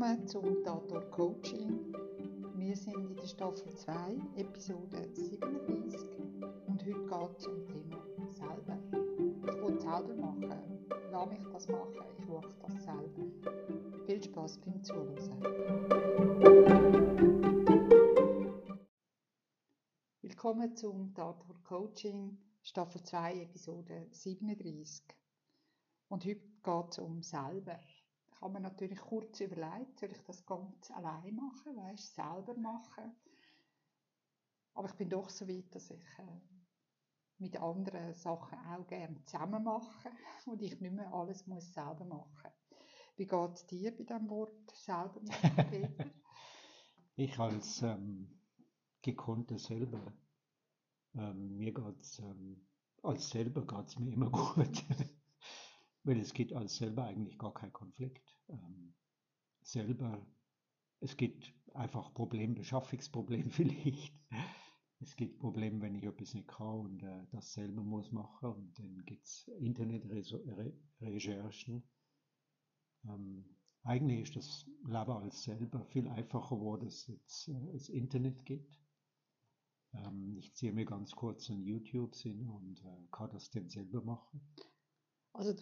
Willkommen 0.00 0.26
zum 0.26 0.64
Tator 0.64 1.02
Coaching. 1.10 1.94
Wir 2.56 2.74
sind 2.74 2.94
in 2.94 3.16
der 3.16 3.26
Staffel 3.26 3.70
2, 3.70 4.16
Episode 4.36 5.10
37 5.12 6.08
und 6.66 6.82
heute 6.86 7.04
geht 7.04 7.36
es 7.36 7.46
um 7.46 7.66
das 7.66 7.68
Thema 7.68 8.30
selber. 8.30 8.78
Ich 9.42 9.62
will 9.62 9.78
selber 9.78 10.14
machen. 10.14 10.86
Lass 11.12 11.28
mich 11.28 11.42
das 11.52 11.68
machen, 11.68 12.00
ich 12.18 12.26
mache 12.28 12.56
das 12.62 12.82
selber. 12.82 14.06
Viel 14.06 14.22
Spaß 14.22 14.58
beim 14.60 14.82
Zuhören. 14.82 15.42
Willkommen 20.22 20.76
zum 20.76 21.12
Tator 21.12 21.62
Coaching, 21.62 22.38
Staffel 22.62 23.02
2, 23.02 23.42
Episode 23.42 24.06
37. 24.12 25.04
Und 26.08 26.24
heute 26.24 26.40
geht 26.40 26.88
es 26.88 26.98
um 26.98 27.22
selber 27.22 27.78
ich 28.40 28.42
habe 28.42 28.54
mir 28.54 28.60
natürlich 28.60 28.98
kurz 29.00 29.38
überlegt, 29.40 30.00
soll 30.00 30.12
ich 30.12 30.22
das 30.22 30.46
ganz 30.46 30.90
allein 30.92 31.36
machen, 31.36 31.76
weißt, 31.76 32.14
selber 32.14 32.56
machen. 32.56 33.14
Aber 34.72 34.88
ich 34.88 34.94
bin 34.94 35.10
doch 35.10 35.28
so 35.28 35.46
weit, 35.46 35.74
dass 35.74 35.90
ich 35.90 36.00
äh, 36.18 36.40
mit 37.36 37.60
anderen 37.60 38.14
Sachen 38.14 38.58
auch 38.58 38.86
gerne 38.86 39.22
zusammen 39.26 39.62
mache 39.62 40.10
und 40.46 40.62
ich 40.62 40.80
nicht 40.80 40.90
mehr 40.90 41.12
alles 41.12 41.46
muss 41.46 41.74
selber 41.74 42.06
machen. 42.06 42.50
Wie 43.16 43.26
geht 43.26 43.52
es 43.52 43.66
dir 43.66 43.94
bei 43.94 44.04
dem 44.04 44.30
Wort 44.30 44.70
selber 44.70 45.20
machen, 45.20 45.66
Peter? 45.68 46.10
ich 47.16 47.38
als 47.38 47.82
ähm, 47.82 48.40
gekonnter 49.02 49.58
selber, 49.58 50.14
ähm, 51.12 51.58
mir 51.58 51.74
geht's 51.74 52.20
ähm, 52.20 52.66
als 53.02 53.28
selber 53.28 53.66
geht 53.66 53.86
es 53.88 53.98
mir 53.98 54.14
immer 54.14 54.30
gut. 54.30 54.82
Weil 56.02 56.18
es 56.18 56.32
gibt 56.32 56.52
als 56.52 56.76
selber 56.76 57.04
eigentlich 57.04 57.38
gar 57.38 57.52
kein 57.52 57.72
Konflikt. 57.72 58.36
Ähm, 58.48 58.94
selber, 59.62 60.26
es 61.00 61.16
gibt 61.16 61.52
einfach 61.74 62.14
Problem, 62.14 62.54
Beschaffungsproblem 62.54 63.50
vielleicht. 63.50 64.14
Es 65.00 65.16
gibt 65.16 65.38
Probleme, 65.38 65.80
wenn 65.80 65.94
ich 65.94 66.04
etwas 66.04 66.34
nicht 66.34 66.48
kann 66.48 66.80
und 66.80 67.02
äh, 67.02 67.26
das 67.32 67.54
selber 67.54 67.82
muss 67.82 68.12
machen. 68.12 68.50
Und 68.50 68.78
dann 68.78 69.02
gibt 69.06 69.26
es 69.26 69.48
Internetrecherchen. 69.58 71.82
Ähm, 73.04 73.44
eigentlich 73.82 74.22
ist 74.22 74.36
das 74.36 74.66
Leben 74.84 75.10
als 75.10 75.42
selber 75.42 75.84
viel 75.86 76.06
einfacher, 76.08 76.60
wo 76.60 76.76
es 76.76 77.06
jetzt 77.06 77.48
äh, 77.48 77.72
das 77.72 77.88
Internet 77.88 78.44
gibt. 78.44 78.78
Ähm, 79.94 80.36
ich 80.36 80.54
ziehe 80.54 80.72
mir 80.72 80.84
ganz 80.84 81.12
kurz 81.12 81.48
ein 81.48 81.62
YouTube 81.62 82.14
hin 82.14 82.46
und 82.46 82.84
äh, 82.84 83.06
kann 83.10 83.30
das 83.30 83.50
dann 83.50 83.70
selber 83.70 84.02
machen. 84.02 84.42
Also 85.32 85.54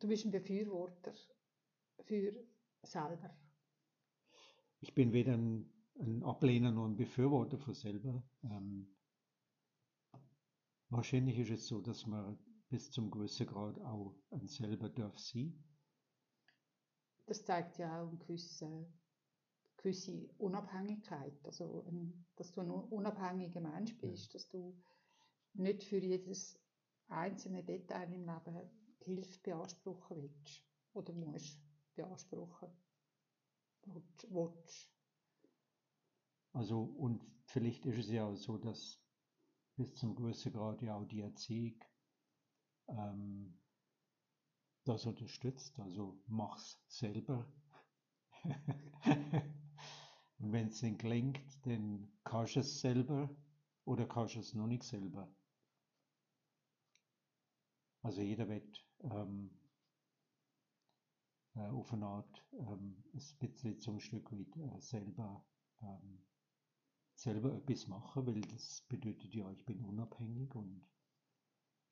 Du 0.00 0.08
bist 0.08 0.24
ein 0.24 0.30
Befürworter 0.30 1.12
für 2.04 2.32
selber. 2.82 3.36
Ich 4.80 4.94
bin 4.94 5.12
weder 5.12 5.34
ein, 5.34 5.70
ein 5.98 6.22
Ablehner 6.22 6.70
noch 6.72 6.86
ein 6.86 6.96
Befürworter 6.96 7.58
für 7.58 7.74
selber. 7.74 8.22
Ähm, 8.42 8.96
wahrscheinlich 10.88 11.38
ist 11.38 11.50
es 11.50 11.66
so, 11.66 11.82
dass 11.82 12.06
man 12.06 12.38
bis 12.70 12.90
zum 12.90 13.10
gewissen 13.10 13.46
Grad 13.46 13.78
auch 13.80 14.16
ein 14.30 14.48
selber 14.48 14.88
darf 14.88 15.18
sein. 15.18 15.62
Das 17.26 17.44
zeigt 17.44 17.76
ja 17.76 18.02
auch 18.02 18.08
eine 18.08 18.16
gewisse, 18.16 18.90
gewisse 19.76 20.30
Unabhängigkeit, 20.38 21.44
also 21.44 21.84
ein, 21.86 22.26
dass 22.36 22.52
du 22.52 22.62
ein 22.62 22.70
unabhängiger 22.70 23.60
Mensch 23.60 23.98
bist, 23.98 24.28
ja. 24.28 24.32
dass 24.32 24.48
du 24.48 24.80
nicht 25.52 25.84
für 25.84 25.98
jedes 25.98 26.58
einzelne 27.08 27.62
Detail 27.62 28.10
im 28.14 28.24
Leben 28.24 28.79
Hilfe 29.04 29.38
beanspruchen 29.40 30.22
willst 30.22 30.62
oder 30.92 31.12
musst 31.12 31.60
beanspruchen 31.94 32.68
willst. 33.86 34.90
Also 36.52 36.82
und 36.82 37.24
vielleicht 37.44 37.86
ist 37.86 37.98
es 37.98 38.10
ja 38.10 38.26
auch 38.26 38.36
so, 38.36 38.58
dass 38.58 39.00
bis 39.76 39.94
zum 39.94 40.14
gewissen 40.14 40.52
Grad 40.52 40.82
ja 40.82 40.96
auch 40.96 41.06
die 41.06 41.20
Erziehung 41.20 41.82
ähm, 42.88 43.58
das 44.84 45.06
unterstützt. 45.06 45.78
Also 45.80 46.20
mach's 46.26 46.82
selber. 46.88 47.50
und 50.38 50.52
wenn 50.52 50.68
es 50.68 50.82
nicht 50.82 50.98
gelingt, 50.98 51.40
dann 51.66 52.12
kannst 52.24 52.56
du 52.56 52.60
es 52.60 52.80
selber 52.80 53.30
oder 53.84 54.06
kannst 54.06 54.34
du 54.34 54.40
es 54.40 54.54
noch 54.54 54.66
nicht 54.66 54.82
selber. 54.82 55.32
Also 58.02 58.22
jeder 58.22 58.48
wird 58.48 58.84
ähm, 59.02 59.50
äh, 61.54 61.60
auf 61.60 61.92
eine 61.92 62.06
Art 62.06 62.46
ähm, 62.52 63.02
ein 63.12 63.38
bisschen 63.38 63.78
zum 63.78 64.00
Stück 64.00 64.30
weit 64.32 64.56
äh, 64.56 64.80
selber, 64.80 65.44
ähm, 65.82 66.24
selber 67.14 67.54
etwas 67.54 67.86
machen, 67.88 68.26
weil 68.26 68.40
das 68.42 68.82
bedeutet 68.88 69.34
ja, 69.34 69.50
ich 69.50 69.64
bin 69.64 69.84
unabhängig 69.84 70.54
und 70.54 70.86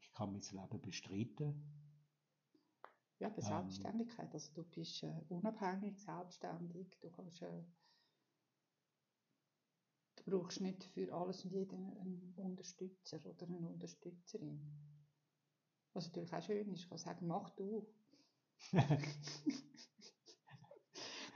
ich 0.01 0.13
kann 0.13 0.33
mein 0.33 0.43
Leben 0.43 0.83
bestreiten. 0.83 1.79
Ja, 3.19 3.31
die 3.31 3.41
ähm, 3.41 3.47
Selbstständigkeit, 3.47 4.33
also 4.33 4.53
du 4.55 4.65
bist 4.65 5.03
äh, 5.03 5.21
unabhängig, 5.29 5.99
selbstständig, 5.99 6.99
du 7.01 7.11
kannst 7.11 7.43
äh, 7.43 7.65
du 10.17 10.31
brauchst 10.31 10.61
nicht 10.61 10.85
für 10.85 11.13
alles 11.13 11.45
und 11.45 11.53
jeden 11.53 11.97
einen 11.99 12.35
Unterstützer 12.37 13.19
oder 13.25 13.47
eine 13.47 13.69
Unterstützerin. 13.69 14.98
Was 15.99 16.07
natürlich 16.07 16.33
auch 16.33 16.43
schön 16.43 16.73
ist, 16.73 16.83
ich 16.83 16.89
kann 16.89 16.99
sagen, 16.99 17.27
mach 17.27 17.51
du. 17.57 17.85
das 18.71 18.85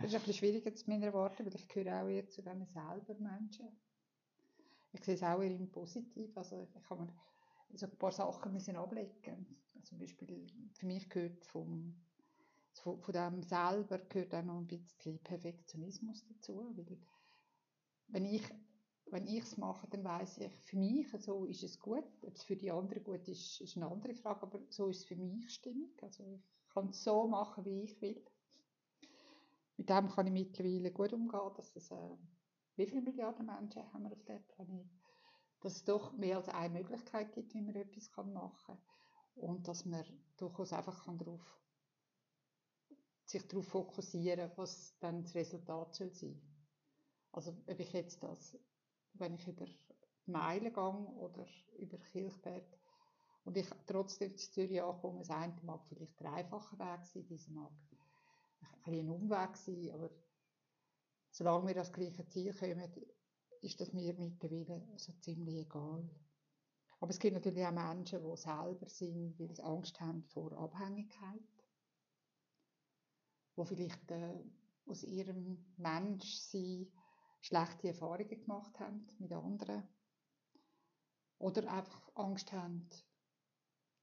ist 0.05 0.15
ein 0.15 0.21
bisschen 0.21 0.35
schwieriger 0.35 0.73
zu 0.73 0.89
meiner 0.89 1.07
Erwarten, 1.07 1.45
weil 1.45 1.55
ich 1.57 1.67
gehöre 1.67 2.01
auch 2.01 2.07
eher 2.07 2.29
zu 2.29 2.43
diesen 2.43 2.65
selber 2.67 3.15
Menschen. 3.19 3.67
Ich 4.93 5.03
sehe 5.03 5.15
es 5.15 5.23
auch 5.25 5.43
eher 5.43 5.51
im 5.51 5.69
Positiv. 5.69 6.37
Also 6.37 6.63
ich 6.63 6.83
kann 6.85 7.01
mir 7.01 7.13
so 7.75 7.87
ein 7.87 7.99
paar 7.99 8.13
Sachen 8.13 8.53
müssen 8.53 8.77
ablegen. 8.77 9.59
Also 9.75 9.81
zum 9.81 9.99
Beispiel, 9.99 10.47
für 10.75 10.87
mich 10.87 11.11
gehört 11.11 11.45
vom, 11.45 12.01
von, 12.75 13.01
von 13.03 13.13
dem 13.13 13.43
selber 13.43 13.99
gehört 13.99 14.33
auch 14.33 14.45
noch 14.45 14.59
ein 14.59 14.69
bisschen 14.69 15.19
Perfektionismus 15.25 16.25
dazu. 16.29 16.73
Weil 16.77 17.01
wenn 18.07 18.27
ich 18.27 18.45
wenn 19.13 19.27
ich 19.27 19.43
es 19.43 19.59
mache, 19.59 19.87
dann 19.89 20.05
weiß 20.05 20.39
ich, 20.39 20.51
für 20.63 20.79
mich 20.79 21.07
so 21.19 21.45
ist 21.45 21.63
es 21.63 21.79
gut. 21.79 22.05
Ob 22.23 22.35
es 22.35 22.45
für 22.45 22.57
die 22.57 22.71
anderen 22.71 23.05
gut 23.05 23.29
ist, 23.29 23.61
ist 23.61 23.77
eine 23.77 23.87
andere 23.87 24.15
Frage, 24.15 24.43
aber 24.43 24.61
so 24.71 24.89
ist 24.89 25.01
es 25.01 25.05
für 25.05 25.17
mich 25.17 25.51
stimmig. 25.51 26.03
Also 26.03 26.25
ich 26.25 26.73
kann 26.73 26.89
es 26.89 27.05
so 27.05 27.29
machen, 27.29 27.67
wie 27.67 27.83
ich 27.83 28.01
will. 28.01 28.25
Mit 29.77 29.91
dem 29.91 30.09
kann 30.09 30.27
ich 30.27 30.33
mittlerweile 30.33 30.91
gut 30.91 31.13
umgehen, 31.13 31.53
dass 31.57 31.77
es, 31.77 31.91
äh, 31.91 32.17
wie 32.77 32.87
viele 32.87 33.03
Milliarden 33.03 33.45
Menschen 33.45 33.93
haben 33.93 34.03
wir 34.03 34.13
auf 34.13 34.25
diesem 34.25 34.47
Planeten, 34.47 35.03
dass 35.61 35.77
es 35.77 35.85
doch 35.85 36.13
mehr 36.13 36.39
als 36.39 36.49
eine 36.49 36.73
Möglichkeit 36.73 37.33
gibt, 37.33 37.53
wie 37.53 37.61
man 37.61 37.77
etwas 37.77 38.11
machen 38.17 38.57
kann. 38.65 38.79
Und 39.35 39.69
dass 39.69 39.85
man 39.85 40.05
durchaus 40.39 40.73
einfach 40.73 41.05
kann 41.05 41.19
darauf, 41.19 41.61
sich 43.27 43.47
darauf 43.47 43.67
fokussieren 43.67 44.49
kann, 44.49 44.57
was 44.57 44.97
dann 45.01 45.23
das 45.23 45.35
Resultat 45.35 45.95
soll 45.95 46.15
sein. 46.15 46.41
Also 47.31 47.51
ob 47.67 47.79
ich 47.79 47.93
jetzt 47.93 48.23
das 48.23 48.57
wenn 49.15 49.35
ich 49.35 49.47
über 49.47 49.67
Meilen 50.27 50.73
gehe 50.73 50.83
oder 50.83 51.47
über 51.79 51.99
Kilchberg 51.99 52.65
und 53.45 53.57
ich 53.57 53.69
trotzdem 53.87 54.37
zu 54.37 54.51
Zürich 54.53 54.83
ankomme, 54.83 55.19
das 55.21 55.31
eine 55.31 55.55
mag 55.63 55.85
vielleicht 55.89 56.19
der 56.21 56.33
einfache 56.33 56.79
Weg 56.79 57.05
sein, 57.07 57.27
dieser 57.27 57.51
mag 57.53 57.73
ein, 58.85 58.95
ein 58.95 59.09
Umweg 59.09 59.57
sein, 59.57 59.91
aber 59.93 60.11
solange 61.31 61.69
wir 61.69 61.75
das 61.75 61.93
gleiche 61.93 62.27
Ziel 62.29 62.55
kommen, 62.55 62.93
ist 63.63 63.81
das 63.81 63.93
mir 63.93 64.15
mittlerweile 64.15 64.83
so 64.97 65.13
ziemlich 65.21 65.67
egal. 65.67 66.09
Aber 67.01 67.11
es 67.11 67.19
gibt 67.19 67.35
natürlich 67.35 67.65
auch 67.67 67.73
Menschen, 67.73 68.23
die 68.23 68.37
selber 68.37 68.89
sind, 68.89 69.39
weil 69.39 69.55
sie 69.55 69.63
Angst 69.63 70.01
haben 70.01 70.23
vor 70.25 70.53
Abhängigkeit, 70.53 71.43
die 73.57 73.65
vielleicht 73.65 74.11
äh, 74.11 74.39
aus 74.87 75.03
ihrem 75.03 75.65
Menschsein 75.77 76.93
schlechte 77.43 77.89
Erfahrungen 77.89 78.41
gemacht 78.41 78.79
haben 78.81 79.07
mit 79.19 79.33
anderen 79.33 79.83
oder 81.39 81.71
einfach 81.71 82.11
Angst 82.15 82.53
haben, 82.53 82.89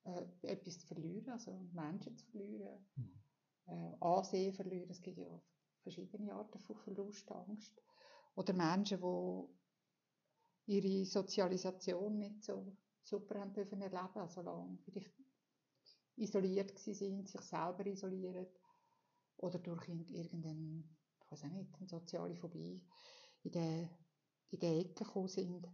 äh, 0.03 0.25
etwas 0.41 0.79
zu 0.79 0.87
verlieren, 0.87 1.31
also 1.31 1.51
Menschen 1.71 2.17
zu 2.17 2.25
verlieren, 2.27 2.85
mhm. 2.95 3.23
äh, 3.67 3.95
Ansehen 4.01 4.53
verlieren. 4.53 4.89
Es 4.89 5.01
gibt 5.01 5.17
ja 5.17 5.41
verschiedene 5.81 6.33
Arten 6.33 6.59
von 6.59 6.75
Verlustangst. 6.75 7.81
Oder 8.35 8.53
Menschen, 8.53 8.99
die 10.67 10.73
ihre 10.73 11.05
Sozialisation 11.05 12.19
nicht 12.19 12.43
so 12.43 12.75
super 13.03 13.39
haben 13.39 13.53
dürfen 13.53 13.81
erleben, 13.81 14.19
also 14.19 14.41
lange 14.41 14.77
vielleicht 14.83 15.13
isoliert 16.17 16.77
sind, 16.77 17.27
sich 17.27 17.41
selber 17.41 17.85
isolieren 17.85 18.47
oder 19.37 19.59
durch 19.59 19.87
irgendeine, 19.87 20.83
ich 21.23 21.31
weiß 21.31 21.45
auch 21.45 21.49
nicht, 21.49 21.73
eine 21.77 21.87
soziale 21.87 22.35
Phobie 22.35 22.85
in 23.43 23.51
der, 23.51 23.89
in 24.51 24.59
der 24.59 24.77
Ecke 24.77 25.03
gekommen 25.03 25.27
sind, 25.27 25.67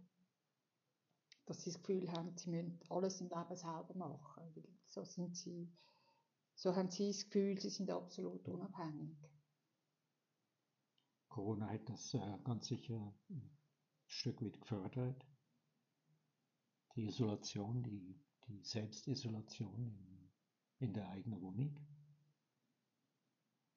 dass 1.46 1.62
sie 1.62 1.70
das 1.70 1.80
Gefühl 1.80 2.10
haben, 2.12 2.36
sie 2.36 2.50
müssen 2.50 2.80
alles 2.90 3.20
im 3.20 3.28
Leben 3.28 3.56
selber 3.56 3.94
machen. 3.94 4.54
Weil 4.54 4.68
so, 4.84 5.04
sind 5.04 5.36
sie, 5.36 5.72
so 6.54 6.74
haben 6.74 6.90
sie 6.90 7.08
das 7.08 7.24
Gefühl, 7.24 7.58
sie 7.60 7.70
sind 7.70 7.90
absolut 7.90 8.46
unabhängig. 8.48 9.16
Corona 11.28 11.68
hat 11.68 11.88
das 11.88 12.14
äh, 12.14 12.38
ganz 12.44 12.66
sicher 12.66 13.14
ein 13.28 13.58
Stück 14.06 14.42
weit 14.42 14.58
gefördert. 14.60 15.26
Die 16.94 17.08
Isolation, 17.08 17.82
die, 17.82 18.18
die 18.48 18.62
Selbstisolation 18.64 19.84
in, 19.84 20.30
in 20.78 20.94
der 20.94 21.08
eigenen 21.10 21.40
Wohnung. 21.42 21.78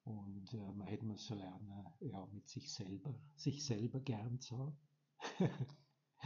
Und 0.09 0.51
äh, 0.53 0.57
man 0.57 0.87
hätte 0.87 1.05
müssen 1.05 1.37
lernen, 1.37 1.85
ja, 1.99 2.25
mit 2.27 2.49
sich 2.49 2.73
selber, 2.73 3.13
sich 3.35 3.63
selber 3.63 3.99
gern 3.99 4.39
zu 4.39 4.57
haben. 4.57 4.77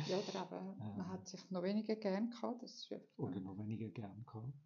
Ja, 0.08 0.18
oder 0.18 0.44
eben, 0.44 0.78
man 0.98 1.08
hat 1.08 1.28
sich 1.28 1.52
noch 1.52 1.62
weniger 1.62 1.96
gern 1.96 2.32
gehabt. 2.32 2.64
Das 2.64 2.74
ist 2.74 2.92
Oder 3.16 3.40
noch 3.40 3.56
weniger 3.60 3.90
gern 3.90 4.26
gehabt. 4.26 4.58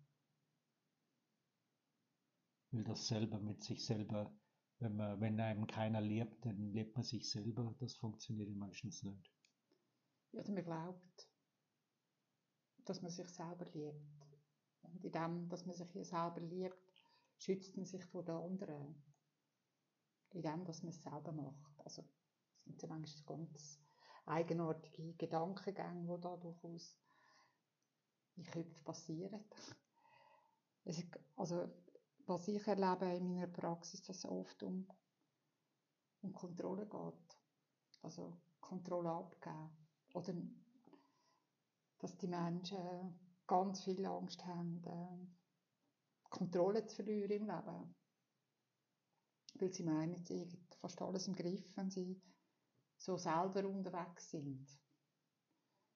Weil 2.71 2.85
das 2.85 3.07
selber 3.07 3.37
mit 3.37 3.61
sich 3.61 3.85
selber, 3.85 4.33
wenn 4.79 4.95
man, 4.95 5.19
wenn 5.19 5.37
einem 5.41 5.67
keiner 5.67 5.99
liebt, 5.99 6.45
dann 6.45 6.71
liebt 6.71 6.95
man 6.95 7.03
sich 7.03 7.29
selber. 7.29 7.75
Das 7.79 7.97
funktioniert 7.97 8.55
meistens 8.55 9.03
nicht. 9.03 9.29
Ja, 10.31 10.39
oder 10.39 10.53
man 10.53 10.63
glaubt, 10.63 11.29
dass 12.85 13.01
man 13.01 13.11
sich 13.11 13.27
selber 13.27 13.65
liebt. 13.73 13.99
Und 14.83 15.03
in 15.03 15.11
dem, 15.11 15.49
dass 15.49 15.65
man 15.65 15.75
sich 15.75 15.91
hier 15.91 16.05
selber 16.05 16.39
liebt, 16.39 16.77
schützt 17.37 17.75
man 17.75 17.85
sich 17.85 18.05
vor 18.05 18.23
den 18.23 18.35
anderen. 18.35 18.95
In 20.31 20.41
dem, 20.41 20.65
dass 20.65 20.83
man 20.83 20.91
selber 20.91 21.31
macht. 21.31 21.81
Also, 21.83 22.03
sind 22.65 22.81
ja 22.81 22.87
manchmal 22.87 23.37
ganz 23.37 23.79
eigenartige 24.25 25.13
Gedankengänge, 25.13 26.17
die 26.17 26.21
da 26.21 26.35
durchaus 26.37 26.97
in 28.35 28.43
Köpfen 28.43 28.83
passieren. 28.83 29.43
Es 30.83 31.03
also, 31.35 31.69
was 32.25 32.47
ich 32.47 32.67
erlebe 32.67 33.05
in 33.15 33.33
meiner 33.33 33.47
Praxis, 33.47 34.01
dass 34.01 34.17
es 34.17 34.25
oft 34.25 34.61
um, 34.63 34.87
um 36.21 36.33
Kontrolle 36.33 36.85
geht. 36.85 37.39
Also 38.01 38.37
Kontrolle 38.61 39.09
abgeben. 39.09 39.69
Oder 40.13 40.33
dass 41.99 42.17
die 42.17 42.27
Menschen 42.27 43.19
ganz 43.47 43.83
viel 43.83 44.05
Angst 44.05 44.45
haben, 44.45 44.83
äh, 44.85 46.29
Kontrolle 46.29 46.85
zu 46.85 46.97
verlieren 46.97 47.31
im 47.31 47.47
Leben. 47.47 47.95
Weil 49.55 49.73
sie 49.73 49.83
meinen, 49.83 50.23
sie 50.23 50.41
haben 50.41 50.67
fast 50.79 51.01
alles 51.01 51.27
im 51.27 51.35
Griff, 51.35 51.75
wenn 51.75 51.89
sie 51.89 52.21
so 52.97 53.17
selber 53.17 53.67
unterwegs 53.67 54.31
sind. 54.31 54.67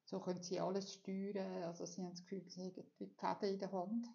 So 0.05 0.19
können 0.19 0.43
sie 0.43 0.59
alles 0.59 0.93
steuern, 0.93 1.63
also 1.63 1.85
sie 1.85 2.01
haben 2.03 2.11
das 2.11 2.23
Gefühl, 2.23 2.47
sie 2.49 2.63
haben 2.63 2.83
die 2.99 3.07
Fäden 3.07 3.53
in 3.53 3.59
der 3.59 3.71
Hand. 3.71 4.07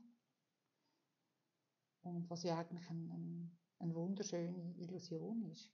Und 2.03 2.29
was 2.31 2.43
ja 2.43 2.59
eigentlich 2.59 2.89
eine, 2.91 3.13
eine, 3.13 3.51
eine 3.79 3.95
wunderschöne 3.95 4.75
Illusion 4.77 5.43
ist. 5.51 5.73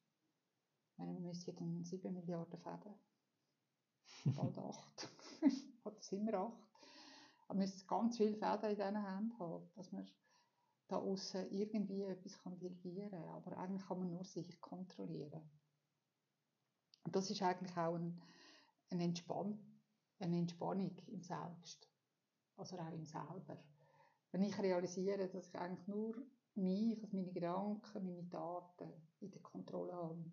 Ich 0.92 0.98
meine, 0.98 1.14
wir 1.14 1.20
müssen 1.20 1.56
dann 1.56 1.84
7 1.84 2.14
Milliarden 2.14 2.58
Fäden, 2.58 2.94
bald 4.36 4.58
8, 4.58 5.08
oder 5.84 6.00
sind 6.00 6.26
wir 6.26 6.38
8. 6.38 6.52
Aber 7.48 7.58
wir 7.58 7.66
müssen 7.66 7.86
ganz 7.86 8.16
viele 8.16 8.36
Fäden 8.36 8.70
in 8.70 8.76
diesen 8.76 9.04
Händen 9.04 9.38
haben, 9.38 9.70
dass 9.74 9.92
man 9.92 10.08
da 10.88 10.96
außen 10.96 11.50
irgendwie 11.50 12.02
etwas 12.02 12.38
kann 12.38 12.58
dirigieren 12.58 13.10
kann. 13.10 13.28
Aber 13.28 13.56
eigentlich 13.56 13.86
kann 13.86 13.98
man 13.98 14.10
nur 14.10 14.24
sich 14.24 14.60
kontrollieren. 14.60 15.42
Und 17.04 17.16
das 17.16 17.30
ist 17.30 17.42
eigentlich 17.42 17.76
auch 17.76 17.94
ein, 17.94 18.20
ein 18.90 19.00
Entspann, 19.00 19.58
eine 20.18 20.38
Entspannung 20.38 20.96
im 21.06 21.22
Selbst. 21.22 21.88
Also 22.56 22.78
auch 22.78 22.92
im 22.92 23.06
Selber. 23.06 23.62
Wenn 24.30 24.42
ich 24.42 24.58
realisiere, 24.58 25.28
dass 25.28 25.48
ich 25.48 25.58
eigentlich 25.58 25.88
nur 25.88 26.14
mich, 26.54 27.02
also 27.02 27.16
meine 27.16 27.32
Gedanken, 27.32 28.04
meine 28.04 28.28
Taten 28.28 28.92
in 29.20 29.30
der 29.30 29.42
Kontrolle 29.42 29.94
habe. 29.94 30.30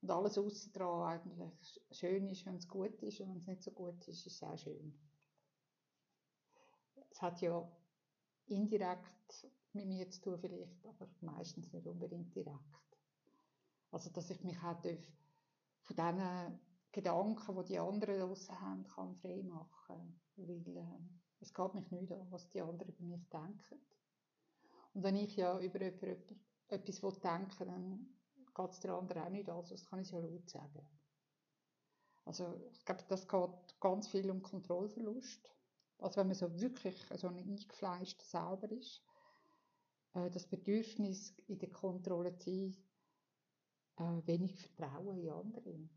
Und 0.00 0.10
alles 0.10 0.36
aussen 0.36 0.72
dran 0.72 1.02
eigentlich 1.02 1.80
schön 1.92 2.28
ist, 2.28 2.44
wenn 2.44 2.56
es 2.56 2.68
gut 2.68 3.00
ist 3.02 3.20
und 3.20 3.30
wenn 3.30 3.38
es 3.38 3.46
nicht 3.46 3.62
so 3.62 3.70
gut 3.70 4.06
ist, 4.08 4.26
ist 4.26 4.34
es 4.34 4.42
auch 4.42 4.58
schön. 4.58 4.98
Es 7.10 7.22
hat 7.22 7.40
ja 7.40 7.70
indirekt 8.52 9.46
mit 9.72 9.86
mir 9.86 10.10
zu 10.10 10.20
tun 10.20 10.38
vielleicht, 10.38 10.86
aber 10.86 11.08
meistens 11.20 11.72
nicht 11.72 11.86
unbedingt 11.86 12.34
direkt. 12.34 12.60
Also, 13.90 14.10
dass 14.10 14.30
ich 14.30 14.42
mich 14.42 14.58
auch 14.58 14.80
von 15.82 15.96
diesen 15.96 16.60
Gedanken, 16.92 17.56
die 17.56 17.64
die 17.64 17.78
anderen 17.78 18.20
draussen 18.20 18.60
haben, 18.60 18.86
kann 18.86 19.16
frei 19.16 19.42
machen. 19.42 20.20
Weil 20.36 20.76
äh, 20.76 20.84
es 21.40 21.52
geht 21.52 21.74
mich 21.74 21.90
nicht 21.90 22.12
an, 22.12 22.30
was 22.30 22.48
die 22.50 22.62
anderen 22.62 22.92
über 22.92 23.04
mich 23.04 23.28
denken. 23.28 23.80
Und 24.94 25.02
wenn 25.02 25.16
ich 25.16 25.36
ja 25.36 25.58
über 25.58 25.80
etwas 25.80 27.20
denke, 27.20 27.64
dann 27.64 28.06
geht 28.54 28.70
es 28.70 28.80
der 28.80 28.94
andere 28.94 29.24
auch 29.24 29.30
nicht 29.30 29.48
an, 29.48 29.64
sonst 29.64 29.86
kann 29.88 30.00
ich 30.00 30.08
es 30.08 30.12
ja 30.12 30.20
laut 30.20 30.48
sagen. 30.50 30.86
Also 32.24 32.60
ich 32.70 32.84
glaube, 32.84 33.04
das 33.08 33.26
geht 33.26 33.80
ganz 33.80 34.08
viel 34.08 34.30
um 34.30 34.42
Kontrollverlust. 34.42 35.50
Also 36.02 36.16
wenn 36.16 36.26
man 36.26 36.36
so 36.36 36.60
wirklich 36.60 36.96
so 37.16 37.28
ein 37.28 37.36
eingefleischter 37.36 38.24
selber 38.24 38.70
ist, 38.72 39.02
äh, 40.14 40.30
das 40.30 40.46
Bedürfnis 40.46 41.34
in 41.46 41.58
der 41.58 41.70
Kontrolle 41.70 42.36
zu 42.38 42.50
sein, 42.50 42.76
äh, 43.98 44.26
wenig 44.26 44.58
Vertrauen 44.58 45.18
in 45.18 45.30
andere. 45.30 45.88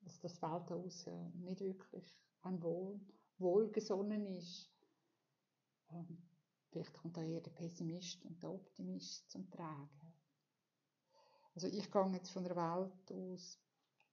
Dass 0.00 0.20
das 0.20 0.42
Welt 0.42 0.70
aus 0.70 1.06
nicht 1.34 1.60
wirklich 1.60 2.04
ein 2.42 2.62
Wohl, 2.62 3.00
wohlgesonnen 3.38 4.24
ist. 4.26 4.70
Ähm, 5.90 6.22
vielleicht 6.70 6.92
kommt 6.94 7.16
da 7.16 7.22
eher 7.22 7.40
der 7.40 7.50
Pessimist 7.50 8.24
und 8.24 8.40
der 8.42 8.52
Optimist 8.52 9.28
zum 9.30 9.50
Tragen. 9.50 10.12
Also 11.54 11.68
ich 11.68 11.90
gehe 11.90 12.12
jetzt 12.12 12.30
von 12.30 12.44
der 12.44 12.54
Welt 12.54 13.12
aus, 13.12 13.58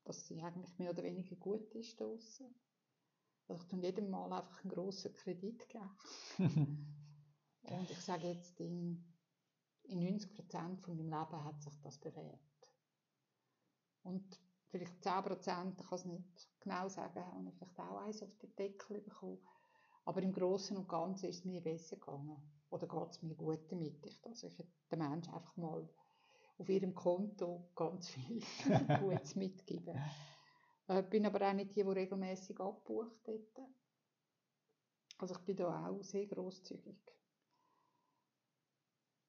dass 0.03 0.27
sie 0.27 0.41
eigentlich 0.41 0.77
mehr 0.79 0.91
oder 0.91 1.03
weniger 1.03 1.35
gut 1.35 1.75
ist 1.75 1.99
draussen. 1.99 2.55
Also 3.47 3.61
ich 3.61 3.67
tue 3.67 3.81
jedem 3.81 4.09
Mal 4.09 4.31
einfach 4.31 4.63
einen 4.63 4.71
grossen 4.71 5.13
Kredit 5.13 5.67
geben. 5.69 5.89
und 7.63 7.89
ich 7.89 7.99
sage 7.99 8.27
jetzt, 8.27 8.59
in, 8.59 9.03
in 9.83 9.99
90% 9.99 10.81
von 10.81 10.97
meinem 10.97 11.09
Leben 11.09 11.43
hat 11.43 11.61
sich 11.61 11.79
das 11.81 11.97
bewährt. 11.97 12.39
Und 14.03 14.39
vielleicht 14.69 15.05
10%, 15.05 15.71
ich 15.79 15.87
kann 15.87 15.99
es 15.99 16.05
nicht 16.05 16.49
genau 16.59 16.87
sagen, 16.89 17.25
habe 17.25 17.49
ich 17.49 17.55
vielleicht 17.55 17.79
auch 17.79 18.01
eins 18.01 18.23
auf 18.23 18.35
den 18.37 18.55
Deckel 18.55 19.01
bekommen. 19.01 19.39
Aber 20.05 20.21
im 20.21 20.33
Großen 20.33 20.75
und 20.75 20.89
Ganzen 20.89 21.29
ist 21.29 21.39
es 21.39 21.45
mir 21.45 21.61
besser 21.61 21.95
gegangen. 21.95 22.37
Oder 22.69 22.87
geht 22.87 23.09
es 23.11 23.21
mir 23.21 23.35
gut 23.35 23.71
damit? 23.71 24.05
Ich, 24.05 24.19
also 24.25 24.47
ich 24.47 24.57
den 24.91 24.99
Menschen 24.99 25.33
einfach 25.33 25.55
mal 25.57 25.87
auf 26.57 26.69
ihrem 26.69 26.93
Konto 26.93 27.69
ganz 27.75 28.09
viel 28.09 28.41
Gutes 28.99 29.35
mitgeben. 29.35 29.99
Äh, 30.87 31.03
bin 31.03 31.25
aber 31.25 31.49
auch 31.49 31.53
nicht 31.53 31.75
die, 31.75 31.83
die 31.83 31.89
regelmäßig 31.89 32.59
abbucht 32.59 33.19
dort. 33.25 33.69
Also 35.17 35.35
ich 35.35 35.41
bin 35.41 35.55
da 35.55 35.87
auch 35.87 36.03
sehr 36.03 36.25
großzügig. 36.27 36.97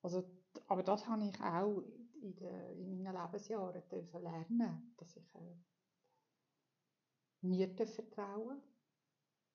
Also, 0.03 0.25
aber 0.67 0.83
das 0.83 1.07
habe 1.07 1.25
ich 1.27 1.41
auch 1.41 1.83
in, 2.21 2.35
de, 2.37 2.73
in 2.79 3.03
meinen 3.03 3.15
Lebensjahren 3.15 3.83
dürfen 3.89 4.23
lernen, 4.23 4.95
dass 4.97 5.17
ich 5.17 5.35
äh, 5.35 5.57
mir 7.43 7.75
vertrauen 7.87 8.61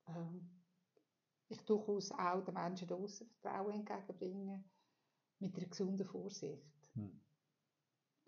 ähm, 0.08 0.50
ich 1.50 1.62
durchaus 1.66 2.12
auch 2.12 2.44
den 2.44 2.54
Menschen 2.54 2.88
draussen 2.88 3.28
Vertrauen 3.42 3.74
entgegenbringen, 3.74 4.64
mit 5.40 5.56
einer 5.58 5.68
gesunden 5.68 6.06
Vorsicht. 6.06 6.62
Hm. 6.94 7.20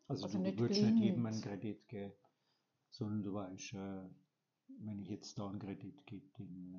Also, 0.08 0.26
also, 0.26 0.38
du 0.38 0.44
nicht 0.44 0.60
würdest 0.60 0.82
blind. 0.82 0.96
nicht 0.96 1.06
jedem 1.06 1.26
einen 1.26 1.42
Kredit 1.42 1.88
geben, 1.88 2.14
sondern 2.92 3.24
du 3.24 3.34
weißt, 3.34 3.74
äh, 3.74 4.10
wenn 4.80 5.00
ich 5.00 5.10
jetzt 5.10 5.40
da 5.40 5.50
einen 5.50 5.60
Kredit 5.60 6.06
gebe, 6.06 6.30
dann 6.38 6.74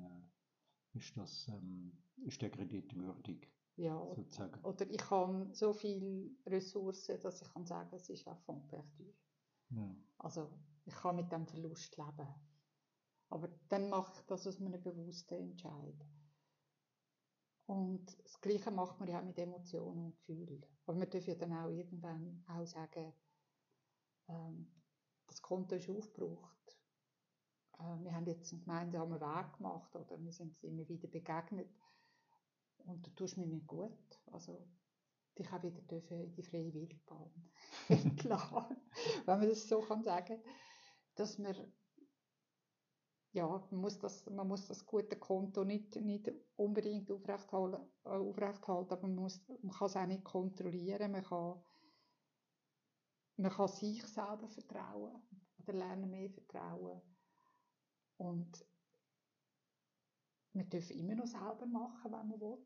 äh, 0.93 0.97
ist, 0.97 1.17
das, 1.17 1.47
ähm, 1.49 1.91
ist 2.25 2.41
der 2.41 2.49
Kredit 2.49 2.95
würdig. 2.95 3.51
Ja, 3.75 3.99
sozusagen. 4.15 4.63
oder 4.63 4.87
ich 4.87 5.09
habe 5.09 5.49
so 5.51 5.73
viele 5.73 6.29
Ressourcen, 6.45 7.19
dass 7.19 7.41
ich 7.41 7.49
kann 7.51 7.65
sagen, 7.65 7.89
es 7.95 8.07
ist 8.09 8.27
auch 8.27 8.37
von 8.41 8.67
perdu. 8.67 9.11
Ja. 9.69 9.95
Also 10.19 10.47
ich 10.85 10.93
kann 10.93 11.15
mit 11.15 11.31
dem 11.31 11.47
Verlust 11.47 11.97
leben. 11.97 12.27
Aber 13.29 13.49
dann 13.69 13.89
mache 13.89 14.13
ich 14.15 14.25
das 14.27 14.45
aus 14.45 14.61
einem 14.61 14.79
bewussten 14.79 15.33
Entscheid. 15.33 16.05
Und 17.65 18.05
das 18.23 18.39
Gleiche 18.41 18.69
macht 18.69 18.99
man 18.99 19.09
ja 19.09 19.19
auch 19.19 19.25
mit 19.25 19.39
Emotionen 19.39 20.05
und 20.05 20.15
Gefühlen. 20.17 20.63
Aber 20.85 20.97
man 20.97 21.09
darf 21.09 21.25
ja 21.25 21.33
dann 21.33 21.53
auch 21.53 21.69
irgendwann 21.69 22.43
auch 22.47 22.65
sagen, 22.67 23.13
ähm, 24.27 24.67
das 25.33 25.41
Konto 25.41 25.75
ist 25.75 25.89
aufgebraucht. 25.89 26.77
Äh, 27.79 28.03
wir 28.03 28.13
haben 28.13 28.27
jetzt 28.27 28.51
einen 28.51 28.61
gemeinsamen 28.61 29.19
Weg 29.19 29.57
gemacht 29.57 29.95
oder 29.95 30.21
wir 30.21 30.31
sind 30.31 30.63
immer 30.63 30.87
wieder 30.87 31.07
begegnet. 31.07 31.69
Und 32.85 33.05
du 33.05 33.11
tust 33.11 33.37
mir 33.37 33.47
nicht 33.47 33.67
gut. 33.67 34.21
Also, 34.31 34.67
dich 35.37 35.51
auch 35.51 35.63
wieder 35.63 35.79
in 36.11 36.31
die 36.33 36.43
freie 36.43 36.73
Wildbahn 36.73 37.31
entlassen. 37.89 38.77
wenn 39.25 39.39
man 39.39 39.49
das 39.49 39.67
so 39.67 39.81
kann 39.81 40.03
sagen 40.03 40.39
dass 41.15 41.37
man 41.37 41.55
ja, 43.33 43.47
man 43.47 43.81
muss 43.81 43.97
das, 43.97 44.29
man 44.29 44.47
muss 44.47 44.67
das 44.67 44.85
gute 44.85 45.15
Konto 45.15 45.63
nicht, 45.63 45.95
nicht 45.95 46.31
unbedingt 46.55 47.09
aufrechthalten, 47.11 47.79
äh, 48.05 48.09
aufrechthalten 48.09 48.93
aber 48.93 49.07
man, 49.07 49.15
muss, 49.15 49.41
man 49.63 49.71
kann 49.71 49.87
es 49.87 49.95
auch 49.95 50.05
nicht 50.05 50.23
kontrollieren. 50.23 51.11
Man 51.11 51.23
kann 51.23 51.59
man 53.37 53.51
kann 53.51 53.67
sich 53.67 54.05
selber 54.05 54.47
vertrauen 54.47 55.21
oder 55.59 55.73
lernen 55.73 56.09
mehr 56.09 56.29
vertrauen. 56.29 57.01
Und 58.17 58.65
man 60.53 60.69
darf 60.69 60.89
immer 60.91 61.15
noch 61.15 61.27
selber 61.27 61.65
machen, 61.65 62.11
wenn 62.11 62.27
man 62.27 62.39
will. 62.39 62.65